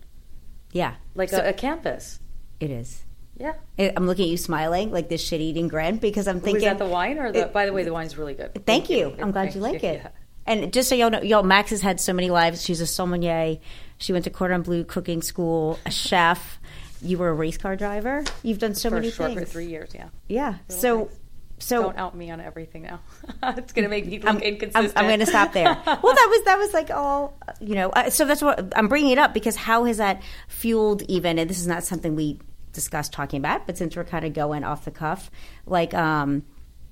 [0.73, 2.19] Yeah, Like So- a, a campus.
[2.59, 3.03] it is.
[3.37, 3.53] Yeah.
[3.79, 6.55] I'm looking at you smiling like this shit eating grin because I'm thinking.
[6.55, 7.39] Was that the wine or the?
[7.47, 8.65] It- by the way, the wine's really good.
[8.65, 9.15] Thank you.
[9.21, 10.01] I'm glad you like it.
[10.03, 10.09] Yeah.
[10.45, 12.63] And just so y'all know, y'all, Max has had so many lives.
[12.63, 13.57] She's a sommelier.
[13.97, 16.59] She went to Cordon Bleu cooking school, a chef.
[17.01, 18.23] You were a race car driver.
[18.43, 19.91] You've done so For many short for three years.
[19.93, 20.09] Yeah.
[20.27, 20.55] Yeah.
[20.69, 21.19] So, things.
[21.59, 22.99] so Don't out me on everything now.
[23.43, 24.93] it's gonna make me look I'm, I'm, inconsistent.
[24.95, 25.65] I'm going to stop there.
[25.85, 27.89] well, that was that was like all you know.
[27.89, 31.37] Uh, so that's what I'm bringing it up because how has that fueled even?
[31.37, 32.39] And this is not something we
[32.71, 35.29] discussed talking about, but since we're kind of going off the cuff,
[35.65, 36.43] like um,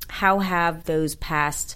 [0.08, 1.76] how have those past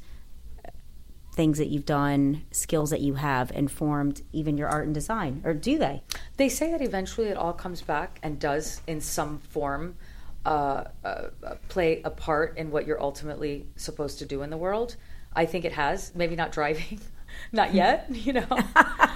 [1.35, 5.53] things that you've done, skills that you have, informed even your art and design, or
[5.53, 6.01] do they?
[6.37, 9.95] They say that eventually it all comes back and does, in some form,
[10.45, 11.23] uh, uh,
[11.67, 14.95] play a part in what you're ultimately supposed to do in the world.
[15.35, 16.13] I think it has.
[16.15, 17.01] Maybe not driving,
[17.51, 18.07] not yet.
[18.09, 18.47] You know.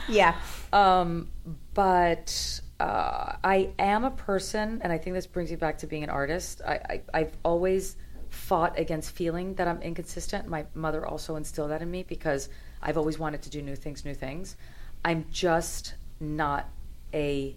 [0.09, 0.36] Yeah.
[0.74, 1.30] Um,
[1.76, 6.03] but uh, I am a person, and I think this brings you back to being
[6.03, 6.61] an artist.
[6.67, 7.95] I, I, I've always
[8.30, 10.47] fought against feeling that I'm inconsistent.
[10.47, 12.49] My mother also instilled that in me because
[12.82, 14.55] I've always wanted to do new things, new things.
[15.03, 16.69] I'm just not
[17.13, 17.55] a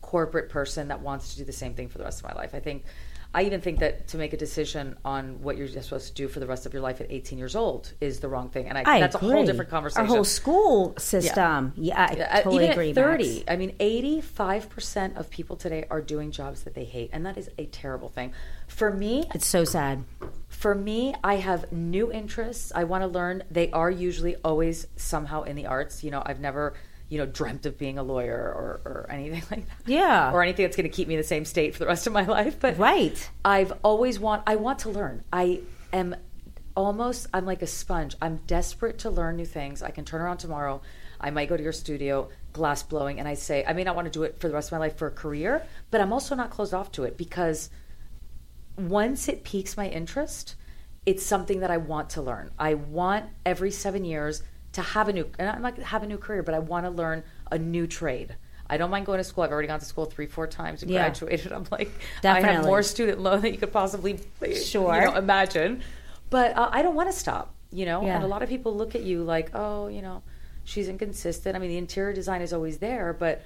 [0.00, 2.54] corporate person that wants to do the same thing for the rest of my life.
[2.54, 2.84] I think
[3.36, 6.40] I even think that to make a decision on what you're supposed to do for
[6.40, 8.82] the rest of your life at 18 years old is the wrong thing, and I,
[8.96, 10.00] I that's a whole different conversation.
[10.02, 11.74] Our whole school system.
[11.76, 12.90] Yeah, I Uh, totally even agree.
[12.90, 13.44] at 30 Max.
[13.48, 17.50] i mean 85% of people today are doing jobs that they hate and that is
[17.58, 18.32] a terrible thing
[18.68, 20.04] for me It's so sad.
[20.48, 25.42] for me i have new interests i want to learn they are usually always somehow
[25.42, 26.74] in the arts you know i've never
[27.08, 30.32] you know dreamt of being a lawyer or, or anything like that Yeah.
[30.32, 32.12] or anything that's going to keep me in the same state for the rest of
[32.12, 33.30] my life but Right.
[33.44, 35.22] I've always want I want to learn.
[35.32, 35.60] I
[35.92, 36.16] am
[36.76, 38.16] almost I'm like a sponge.
[38.20, 39.82] I'm desperate to learn new things.
[39.82, 40.82] I can turn around tomorrow.
[41.20, 44.04] I might go to your studio, glass blowing, and I say, I may not want
[44.04, 46.34] to do it for the rest of my life for a career, but I'm also
[46.34, 47.70] not closed off to it because
[48.76, 50.56] once it piques my interest,
[51.06, 52.50] it's something that I want to learn.
[52.58, 54.42] I want every seven years
[54.76, 56.90] to have a new, and I'm not have a new career, but I want to
[56.90, 58.36] learn a new trade.
[58.68, 59.42] I don't mind going to school.
[59.42, 60.98] I've already gone to school three, four times and Yeah.
[61.04, 61.50] graduated.
[61.56, 61.90] I'm like,
[62.22, 64.18] I have more student loan than you could possibly
[64.54, 64.94] Sure.
[64.94, 65.82] you know, imagine.
[66.28, 68.02] But uh, I don't want to stop, you know.
[68.04, 68.16] Yeah.
[68.16, 70.22] And a lot of people look at you like, oh, you know,
[70.64, 71.56] she's inconsistent.
[71.56, 73.42] I mean, the interior design is always there, but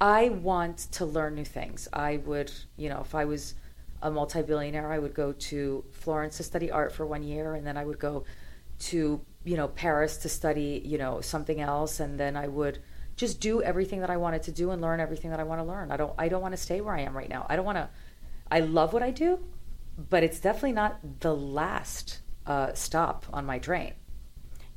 [0.00, 1.86] I want to learn new things.
[1.92, 3.54] I would, you know, if I was
[4.02, 7.76] a multi-billionaire, I would go to Florence to study art for one year, and then
[7.76, 8.24] I would go
[8.90, 12.78] to, you know, Paris to study, you know, something else, and then I would
[13.16, 15.64] just do everything that I wanted to do and learn everything that I want to
[15.64, 15.90] learn.
[15.92, 17.46] I don't, I don't want to stay where I am right now.
[17.48, 17.88] I don't want to.
[18.50, 19.38] I love what I do,
[20.10, 23.94] but it's definitely not the last uh, stop on my train.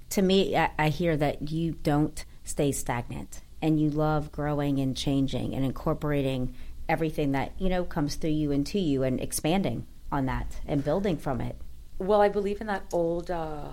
[0.09, 4.95] to me, I, I hear that you don't stay stagnant and you love growing and
[4.95, 6.55] changing and incorporating
[6.87, 10.83] everything that, you know, comes through you and to you and expanding on that and
[10.83, 11.57] building from it.
[11.97, 13.69] Well, I believe in that old uh,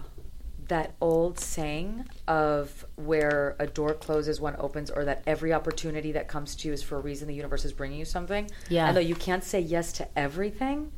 [0.68, 6.28] that old saying of where a door closes, one opens, or that every opportunity that
[6.28, 7.28] comes to you is for a reason.
[7.28, 8.50] The universe is bringing you something.
[8.68, 8.86] Yeah.
[8.86, 10.92] And though you can't say yes to everything,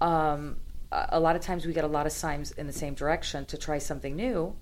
[0.00, 0.56] um,
[0.90, 3.58] a lot of times we get a lot of signs in the same direction to
[3.58, 4.54] try something new.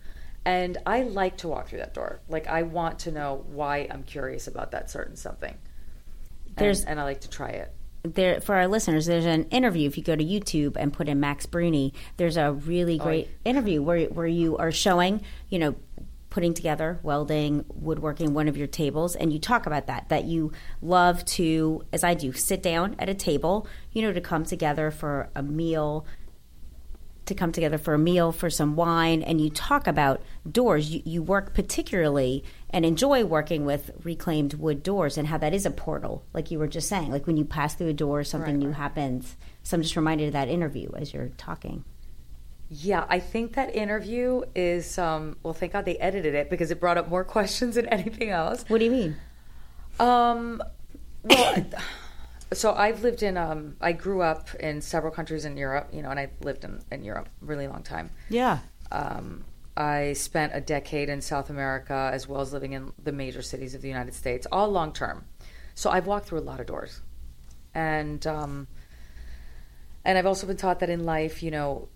[0.44, 2.20] And I like to walk through that door.
[2.28, 5.56] Like I want to know why I'm curious about that certain something.
[6.48, 7.72] And- There's- and I like to try it.
[8.02, 9.88] There for our listeners there's an interview.
[9.88, 13.28] If you go to youtube and put in max bruni there's a really oh, great
[13.44, 15.74] interview where, where you are showing you know
[16.30, 20.50] putting together welding woodworking one of your tables and you talk about that that you
[20.80, 24.90] love to as i do sit down at a table you know to come together
[24.90, 26.06] for a meal
[27.26, 30.90] to come together for a meal, for some wine, and you talk about doors.
[30.90, 35.64] You, you work particularly and enjoy working with reclaimed wood doors and how that is
[35.64, 37.10] a portal, like you were just saying.
[37.10, 39.36] Like when you pass through a door, something new happens.
[39.62, 41.84] So I'm just reminded of that interview as you're talking.
[42.74, 45.52] Yeah, I think that interview is um, well.
[45.52, 48.64] Thank God they edited it because it brought up more questions than anything else.
[48.68, 49.16] What do you mean?
[50.00, 50.62] Um,
[51.22, 51.64] well,
[52.54, 53.36] so I've lived in.
[53.36, 56.80] Um, I grew up in several countries in Europe, you know, and I lived in,
[56.90, 58.10] in Europe a really long time.
[58.28, 58.58] Yeah.
[58.90, 59.44] Um,
[59.76, 63.74] I spent a decade in South America as well as living in the major cities
[63.74, 65.24] of the United States, all long term.
[65.74, 67.00] So I've walked through a lot of doors,
[67.74, 68.66] and um,
[70.04, 71.88] and I've also been taught that in life, you know,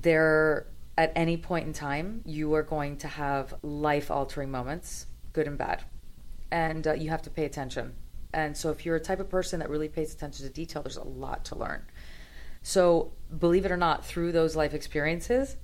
[0.00, 0.66] there
[0.96, 5.56] at any point in time you are going to have life altering moments, good and
[5.56, 5.84] bad,
[6.50, 7.94] and uh, you have to pay attention.
[8.32, 10.96] And so, if you're a type of person that really pays attention to detail, there's
[10.96, 11.82] a lot to learn.
[12.62, 15.56] So, believe it or not, through those life experiences,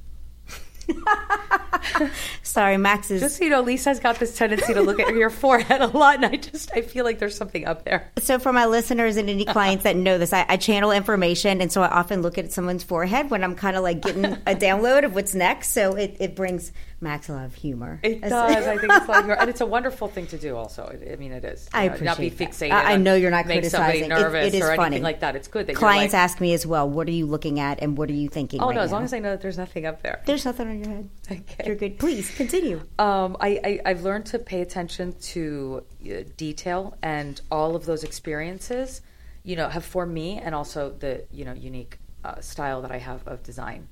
[2.42, 3.20] Sorry, Max is.
[3.20, 6.16] just so you know, Lisa's got this tendency to look at your forehead a lot,
[6.16, 8.10] and I just I feel like there's something up there.
[8.18, 11.70] so, for my listeners and any clients that know this, I, I channel information, and
[11.70, 15.04] so I often look at someone's forehead when I'm kind of like getting a download
[15.04, 15.70] of what's next.
[15.70, 18.00] So it, it brings Max a lot of humor.
[18.02, 18.66] It does.
[18.66, 20.56] I think it's like, and it's a wonderful thing to do.
[20.56, 21.68] Also, I mean, it is.
[21.72, 22.68] I know, not be appreciate fixated.
[22.70, 22.86] that.
[22.86, 24.34] I, know you're not make somebody criticizing.
[24.34, 25.36] It- it is or funny anything like that.
[25.36, 26.88] It's good that clients like, ask me as well.
[26.88, 28.60] What are you looking at, and what are you thinking?
[28.62, 28.80] Oh right no!
[28.82, 28.96] As now?
[28.96, 30.22] long as I know that there's nothing up there.
[30.24, 31.44] there's nothing on your head, Okay.
[31.66, 31.98] you're good.
[31.98, 32.80] Please continue.
[32.98, 38.04] Um, I, I, I've learned to pay attention to uh, detail and all of those
[38.04, 39.02] experiences,
[39.42, 42.98] you know, have formed me and also the, you know, unique uh, style that I
[42.98, 43.88] have of design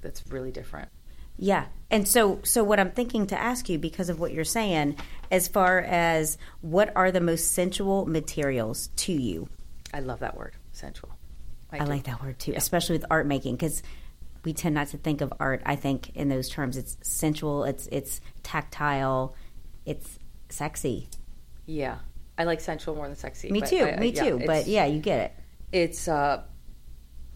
[0.00, 0.88] that's really different.
[1.42, 1.66] Yeah.
[1.90, 4.96] And so so what I'm thinking to ask you because of what you're saying
[5.28, 9.48] as far as what are the most sensual materials to you?
[9.92, 11.10] I love that word, sensual.
[11.72, 11.84] I, do.
[11.86, 13.82] like that word too, especially with art making cuz
[14.44, 16.76] we tend not to think of art I think in those terms.
[16.76, 19.34] It's sensual, it's it's tactile,
[19.84, 21.08] it's sexy.
[21.66, 21.98] Yeah.
[22.38, 23.50] I like sensual more than sexy.
[23.50, 23.78] Me too.
[23.78, 24.42] I- I- me yeah, too.
[24.46, 25.32] But yeah, you get it.
[25.72, 26.44] It's uh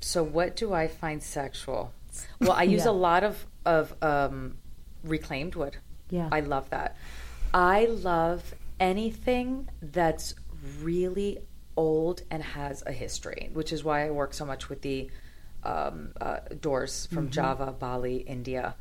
[0.00, 1.92] so what do I find sexual?
[2.40, 2.90] Well, I use Yeah.
[2.90, 4.58] a lot of of um
[5.04, 5.76] reclaimed wood.
[6.10, 6.28] Yeah.
[6.30, 6.96] I love that.
[7.54, 10.34] I love anything that's
[10.80, 11.38] really
[11.76, 15.10] old and has a history, which is why I work so much with the
[15.64, 18.74] um, uh, doors from Java, Bali, India.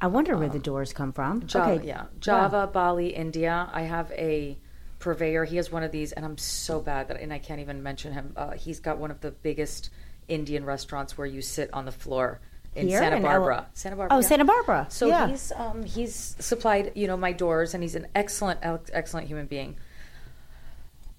[0.00, 1.46] I wonder where the doors come from.
[1.46, 1.86] Java, okay.
[1.86, 3.68] yeah, Java, Bali, India.
[3.72, 4.58] I have a
[4.98, 5.44] purveyor.
[5.44, 8.12] He has one of these, and I'm so bad that, and I can't even mention
[8.12, 8.32] him.
[8.36, 9.90] Uh, he's got one of the biggest
[10.26, 12.40] Indian restaurants where you sit on the floor
[12.74, 13.66] in Here Santa in L- Barbara.
[13.74, 14.16] Santa Barbara.
[14.16, 14.26] Oh, yeah.
[14.26, 14.86] Santa Barbara.
[14.88, 15.28] So yeah.
[15.28, 18.60] he's um, he's supplied you know my doors, and he's an excellent,
[18.92, 19.76] excellent human being.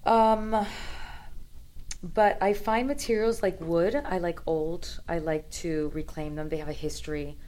[0.04, 0.66] Um,
[2.02, 3.94] but I find materials like wood.
[3.94, 5.00] I like old.
[5.08, 6.48] I like to reclaim them.
[6.48, 7.38] They have a history.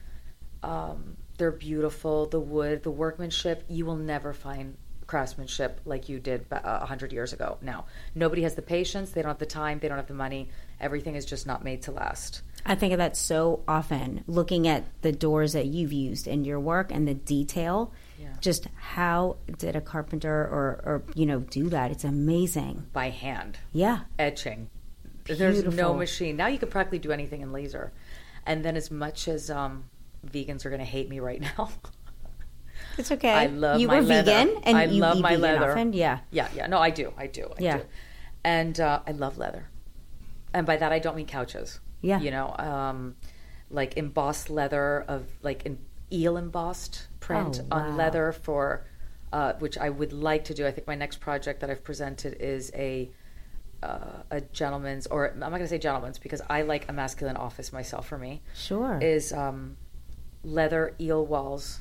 [0.63, 2.27] Um, they're beautiful.
[2.27, 3.65] The wood, the workmanship.
[3.69, 4.77] You will never find
[5.07, 7.59] craftsmanship like you did ba- a hundred years ago.
[7.63, 9.11] Now, nobody has the patience.
[9.11, 9.79] They don't have the time.
[9.79, 10.49] They don't have the money.
[10.81, 12.43] Everything is just not made to last.
[12.65, 16.59] I think of that so often, looking at the doors that you've used in your
[16.59, 17.93] work and the detail.
[18.21, 18.29] Yeah.
[18.41, 21.91] Just how did a carpenter or, or you know do that?
[21.93, 22.87] It's amazing.
[22.93, 23.59] by hand.
[23.73, 24.01] Yeah.
[24.19, 24.69] etching.
[25.27, 26.37] There's no machine.
[26.37, 27.93] Now you could practically do anything in laser.
[28.45, 29.85] And then as much as um,
[30.27, 31.69] vegans are going to hate me right now.
[32.99, 33.31] It's okay.
[33.33, 34.33] I love you my were leather.
[34.33, 35.71] vegan and I you love eat my vegan leather.
[35.73, 35.93] often.
[35.93, 36.19] Yeah.
[36.31, 36.67] yeah, yeah.
[36.67, 37.13] No, I do.
[37.17, 37.51] I do.
[37.59, 37.77] I Yeah.
[37.79, 37.83] do.
[38.45, 39.69] And uh, I love leather.
[40.55, 41.81] And by that I don't mean couches.
[42.01, 42.21] Yeah.
[42.21, 43.17] You know, um,
[43.71, 45.79] like embossed leather of like an
[46.13, 47.83] eel embossed print Oh, wow.
[47.89, 48.87] on leather for
[49.33, 50.67] uh, which I would like to do.
[50.67, 53.11] I think my next project that I've presented is a
[53.83, 57.37] uh, a gentleman's, or I'm not going to say gentleman's because I like a masculine
[57.37, 58.09] office myself.
[58.09, 58.99] For me, Sure.
[59.03, 59.77] is um,
[60.45, 61.81] leather eel walls,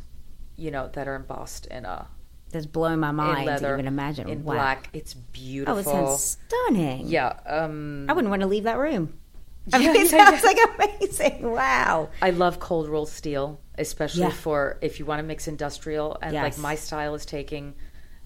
[0.57, 2.07] you know, that are embossed in a
[2.51, 4.29] That's blowing my mind leather to even imagine.
[4.29, 4.53] in wow.
[4.55, 4.89] black.
[4.93, 5.75] It's beautiful.
[5.75, 7.07] Oh, it sounds stunning.
[7.07, 7.33] yeah.
[7.45, 9.17] Um, I wouldn't want to leave that room.
[9.73, 11.51] I Yeah, mean, it yeah, sounds like amazing.
[11.51, 12.09] Wow.
[12.21, 14.29] I love cold roll steel, especially Yeah.
[14.29, 17.73] for if you want to mix industrial and like my style is taking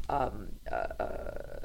[0.10, 1.60] um, uh, uh,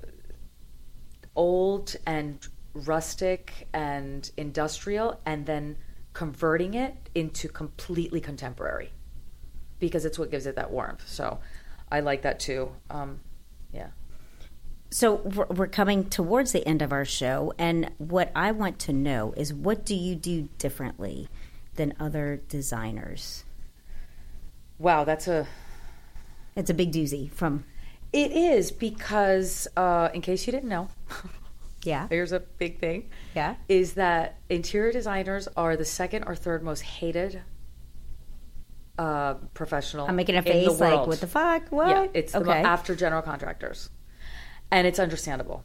[1.37, 5.77] old and rustic and industrial and then
[6.13, 8.93] converting it into completely contemporary
[9.79, 11.07] because it's what gives it that warmth.
[11.07, 11.39] So
[11.91, 12.73] I like that too.
[12.91, 13.21] Um,
[13.73, 13.89] yeah.
[14.91, 19.35] So we're coming towards the end of our show, and what I want to know
[19.37, 21.29] is what do you do differently
[21.75, 23.45] than other designers?
[24.79, 25.47] Wow, that's a
[26.55, 27.65] It's a big doozy from
[28.13, 30.89] It is because, uh, in case you didn't know,
[31.83, 33.11] yeah here's a big thing.
[33.35, 37.43] yeah Is that interior designers are the second or third most hated
[38.99, 40.07] uh, professional.
[40.07, 43.23] I'm making a face like what the fuck what Yeah, it's mo- okay after general
[43.23, 43.91] contractors,
[44.71, 45.65] and it's understandable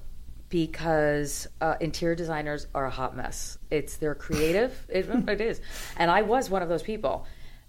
[0.50, 3.58] because uh, interior designers are a hot mess.
[3.70, 4.86] It's they're creative.
[4.90, 5.62] it, it is,
[5.98, 7.26] and I was one of those people.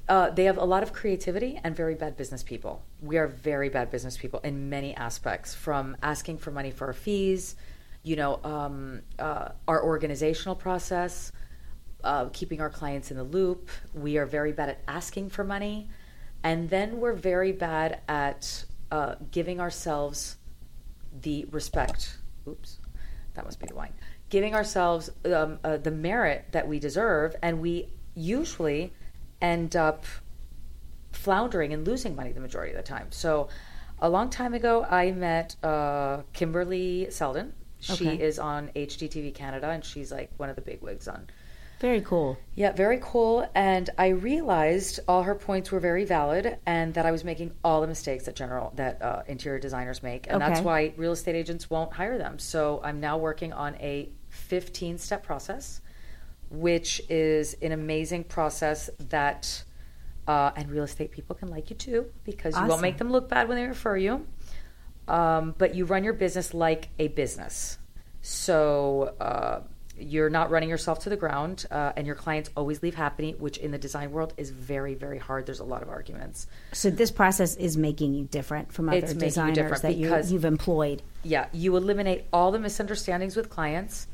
[0.08, 2.82] Uh, they have a lot of creativity and very bad business people.
[3.00, 6.92] We are very bad business people in many aspects, from asking for money for our
[6.92, 7.54] fees,
[8.02, 11.30] you know, um, uh, our organizational process,
[12.05, 13.68] uh, keeping our clients in the loop.
[13.94, 15.88] We are very bad at asking for money.
[16.42, 20.36] And then we're very bad at uh, giving ourselves
[21.20, 22.18] the respect.
[22.48, 22.78] Oops,
[23.34, 23.92] that must be the wine.
[24.30, 27.36] Giving ourselves um, uh, the merit that we deserve.
[27.42, 28.92] And we usually
[29.42, 30.05] end up
[31.12, 33.09] floundering and losing money the majority of the time.
[33.11, 33.48] So,
[34.03, 37.53] a long time ago, I met uh, Kimberley Seldon.
[37.80, 38.22] She Okay.
[38.22, 41.26] is on HGTV Canada, and she's like one of the big wigs on.
[41.81, 43.49] Very cool Yeah, very cool.
[43.55, 47.81] And I realized all her points were very valid, and that I was making all
[47.81, 51.70] the mistakes that general that uh, interior designers make, and that's why real estate agents
[51.70, 52.39] won't hire them.
[52.39, 55.81] So I'm now working on a 15 step process,
[56.51, 59.64] which is an amazing process that.
[60.28, 63.28] Uh, and real estate people can like you too because you won't make them look
[63.28, 64.24] bad when they refer you.
[65.09, 67.78] Um, but you run your business like a business.
[68.20, 69.62] So uh,
[70.01, 73.57] you're not running yourself to the ground, uh, and your clients always leave happy, which
[73.59, 75.46] in the design world is very, very hard.
[75.46, 76.46] There's a lot of arguments.
[76.72, 79.94] so this process is making you different from other It's making you designers different that
[79.96, 84.07] you, because- you've employed Yeah, you eliminate all the misunderstandings with clients.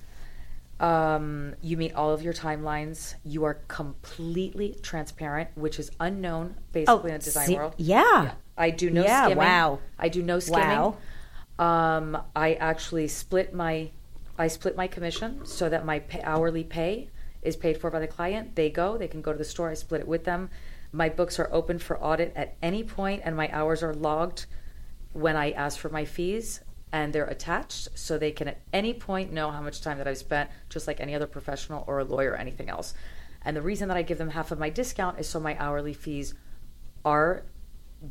[0.78, 3.14] Um, you meet all of your timelines.
[3.24, 7.74] You are completely transparent, which is unknown basically in the design Oh, see- world.
[7.78, 8.32] yeah.
[8.58, 9.38] I do no Yeah, skimming.
[9.44, 9.78] wow.
[9.98, 10.62] I do no skimming.
[10.68, 10.96] Wow.
[11.58, 13.90] Um, I actually split my
[14.38, 17.10] I split my commission so that my pay, hourly pay
[17.42, 18.56] is paid for by the client.
[18.56, 19.70] They go, they can go to the store.
[19.70, 20.50] I split it with them.
[20.92, 24.46] My books are open for audit at any point, and my hours are logged
[25.12, 26.60] when I ask for my fees,
[26.92, 30.18] and they're attached so they can at any point know how much time that I've
[30.18, 32.94] spent, just like any other professional or a lawyer or anything else.
[33.42, 35.94] And the reason that I give them half of my discount is so my hourly
[35.94, 36.34] fees
[37.04, 37.44] are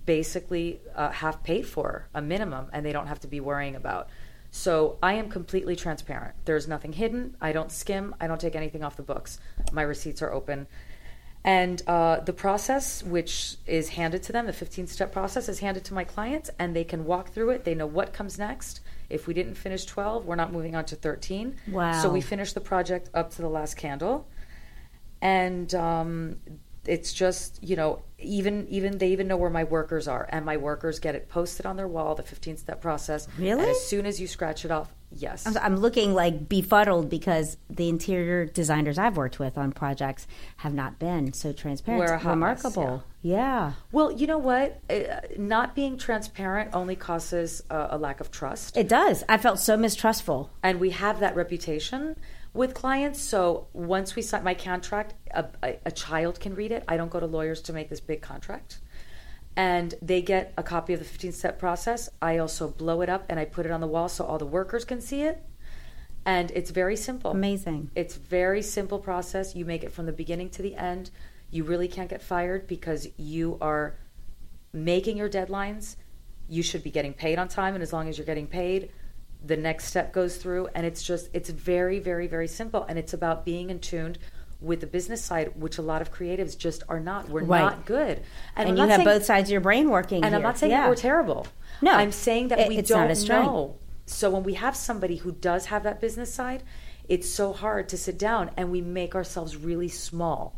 [0.05, 4.09] basically uh, half paid for a minimum and they don't have to be worrying about
[4.55, 6.33] so i am completely transparent.
[6.45, 7.35] There's nothing hidden.
[7.41, 8.15] I don't skim.
[8.21, 9.37] I don't take anything off the books.
[9.73, 10.67] My receipts are open.
[11.43, 15.83] And uh, the process which is handed to them the 15 step process is handed
[15.85, 17.65] to my clients and they can walk through it.
[17.65, 18.79] They know what comes next.
[19.09, 22.01] If we didn't finish 12 we're not moving on to 13 Wow.
[22.01, 24.25] so we finish the project up to the last candle.
[25.21, 26.37] And um,
[26.87, 30.57] it's just you know even even they even know where my workers are and my
[30.57, 33.61] workers get it posted on their wall the 15 step process Really?
[33.61, 37.57] and as soon as you scratch it off yes I'm- I'm looking like befuddled because
[37.69, 40.27] the interior designers I've worked with on projects
[40.57, 41.99] have not been so transparent.
[42.03, 43.03] We're a hot mess, remarkable.
[43.21, 43.73] yeah.
[43.91, 48.75] well you know what uh, not being transparent only causes uh, a lack of trust
[48.77, 49.23] It does.
[49.29, 50.49] I felt so mistrustful.
[50.63, 52.15] and we have that reputation
[52.55, 53.21] with clients.
[53.21, 56.83] So once we sign my contract, a, a, a child can read it.
[56.87, 58.79] I don't go to lawyers to make this big contract.
[59.57, 62.09] And they get a copy of the 15 step process.
[62.21, 64.45] I also blow it up and I put it on the wall so all the
[64.45, 65.43] workers can see it.
[66.25, 67.31] And it's very simple.
[67.31, 67.91] Amazing.
[67.93, 69.55] It's very simple process.
[69.55, 71.11] You make it from the beginning to the end.
[71.51, 73.95] You really can't get fired because you are
[74.73, 75.97] making your deadlines.
[76.49, 78.91] You should be getting paid on time, and as long as you're getting paid,
[79.45, 80.67] the next step goes through.
[80.75, 82.83] And it's just, it's very, very, very simple.
[82.83, 84.17] And it's about being in tuned
[84.61, 87.29] with the business side, which a lot of creatives just are not.
[87.29, 87.59] We're Right.
[87.59, 88.21] not good.
[88.55, 90.23] And, I'm you have saying- both sides of your brain working.
[90.23, 90.81] and I'm not saying Yeah.
[90.81, 91.45] that we're terrible.
[91.81, 93.75] No, I'm saying that it- we don't know.
[94.07, 96.63] So when we have somebody who does have that business side,
[97.07, 100.55] it's so hard to sit down and we make ourselves really small,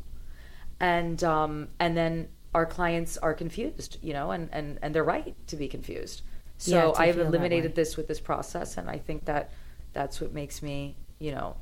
[0.80, 5.36] and um, and then our clients are confused, you know, and and and they're right
[5.48, 6.22] to be confused.
[6.60, 9.52] Yeah, So to I've eliminated this with this process, and I think that
[9.94, 11.58] that's what makes me, you know,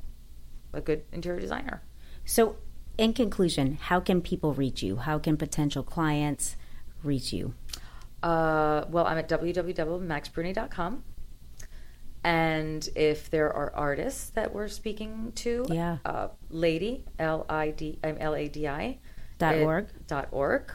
[0.72, 1.82] a good interior designer.
[2.24, 2.56] So,
[2.98, 4.96] in conclusion, how can people reach you?
[4.96, 6.56] How can potential clients
[7.02, 7.54] reach you?
[8.22, 11.04] Uh, well, I'm at www.maxbruni.com.
[12.24, 15.98] And if there are artists that we're speaking to, Yeah.
[16.04, 18.98] uh, Lady L I D I'm L A D I
[19.38, 19.88] Dot org.
[20.08, 20.72] dot org.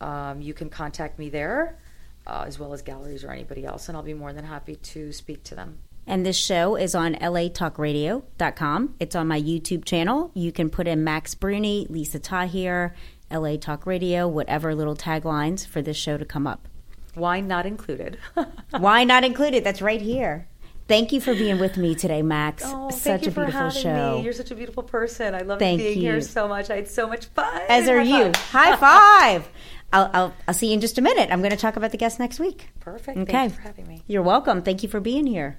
[0.00, 1.78] Um, you can contact me there,
[2.26, 5.12] uh, as well as galleries or anybody else, and I'll be more than happy to
[5.12, 5.78] speak to them.
[6.06, 8.94] And this show is on latalkradio.com.
[8.98, 10.30] It's on my YouTube channel.
[10.34, 12.94] You can put in Max Bruni, Lisa Tahir,
[13.30, 16.68] LA Talk Radio, whatever little taglines for this show to come up.
[17.14, 18.18] Wine not included.
[18.70, 19.64] Why not included?
[19.64, 20.48] That's right here.
[20.88, 22.64] Thank you for being with me today, Max.
[22.66, 24.16] Oh, Such thank you a beautiful for having show.
[24.18, 24.24] me.
[24.24, 25.34] You're such a beautiful person.
[25.34, 26.20] I love Thank being here you.
[26.20, 26.68] so much.
[26.70, 27.62] I had so much fun.
[27.68, 28.32] As are High you.
[28.32, 28.36] five.
[28.36, 29.48] High five.
[29.92, 31.30] I'll, I'll, I'll see you in just a minute.
[31.30, 32.68] I'm going to talk about the guest next week.
[32.80, 33.18] Perfect.
[33.18, 33.32] Okay.
[33.32, 34.02] Thank you for having me.
[34.06, 34.62] You're welcome.
[34.62, 35.58] Thank you for being here.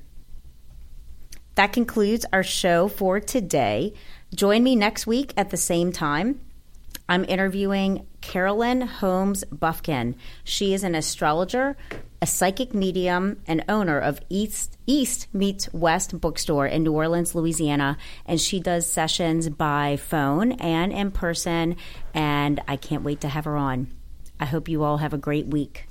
[1.55, 3.93] That concludes our show for today.
[4.33, 6.39] Join me next week at the same time.
[7.07, 10.15] I'm interviewing Carolyn Holmes Buffkin.
[10.43, 11.75] She is an astrologer,
[12.21, 17.97] a psychic medium, and owner of East East Meets West bookstore in New Orleans, Louisiana,
[18.25, 21.75] and she does sessions by phone and in person
[22.13, 23.87] and I can't wait to have her on.
[24.43, 25.87] I hope you all have a great week.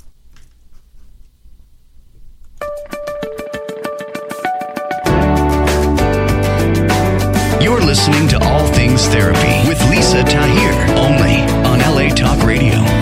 [7.63, 13.02] You're listening to All Things Therapy with Lisa Tahir, only on LA Talk Radio.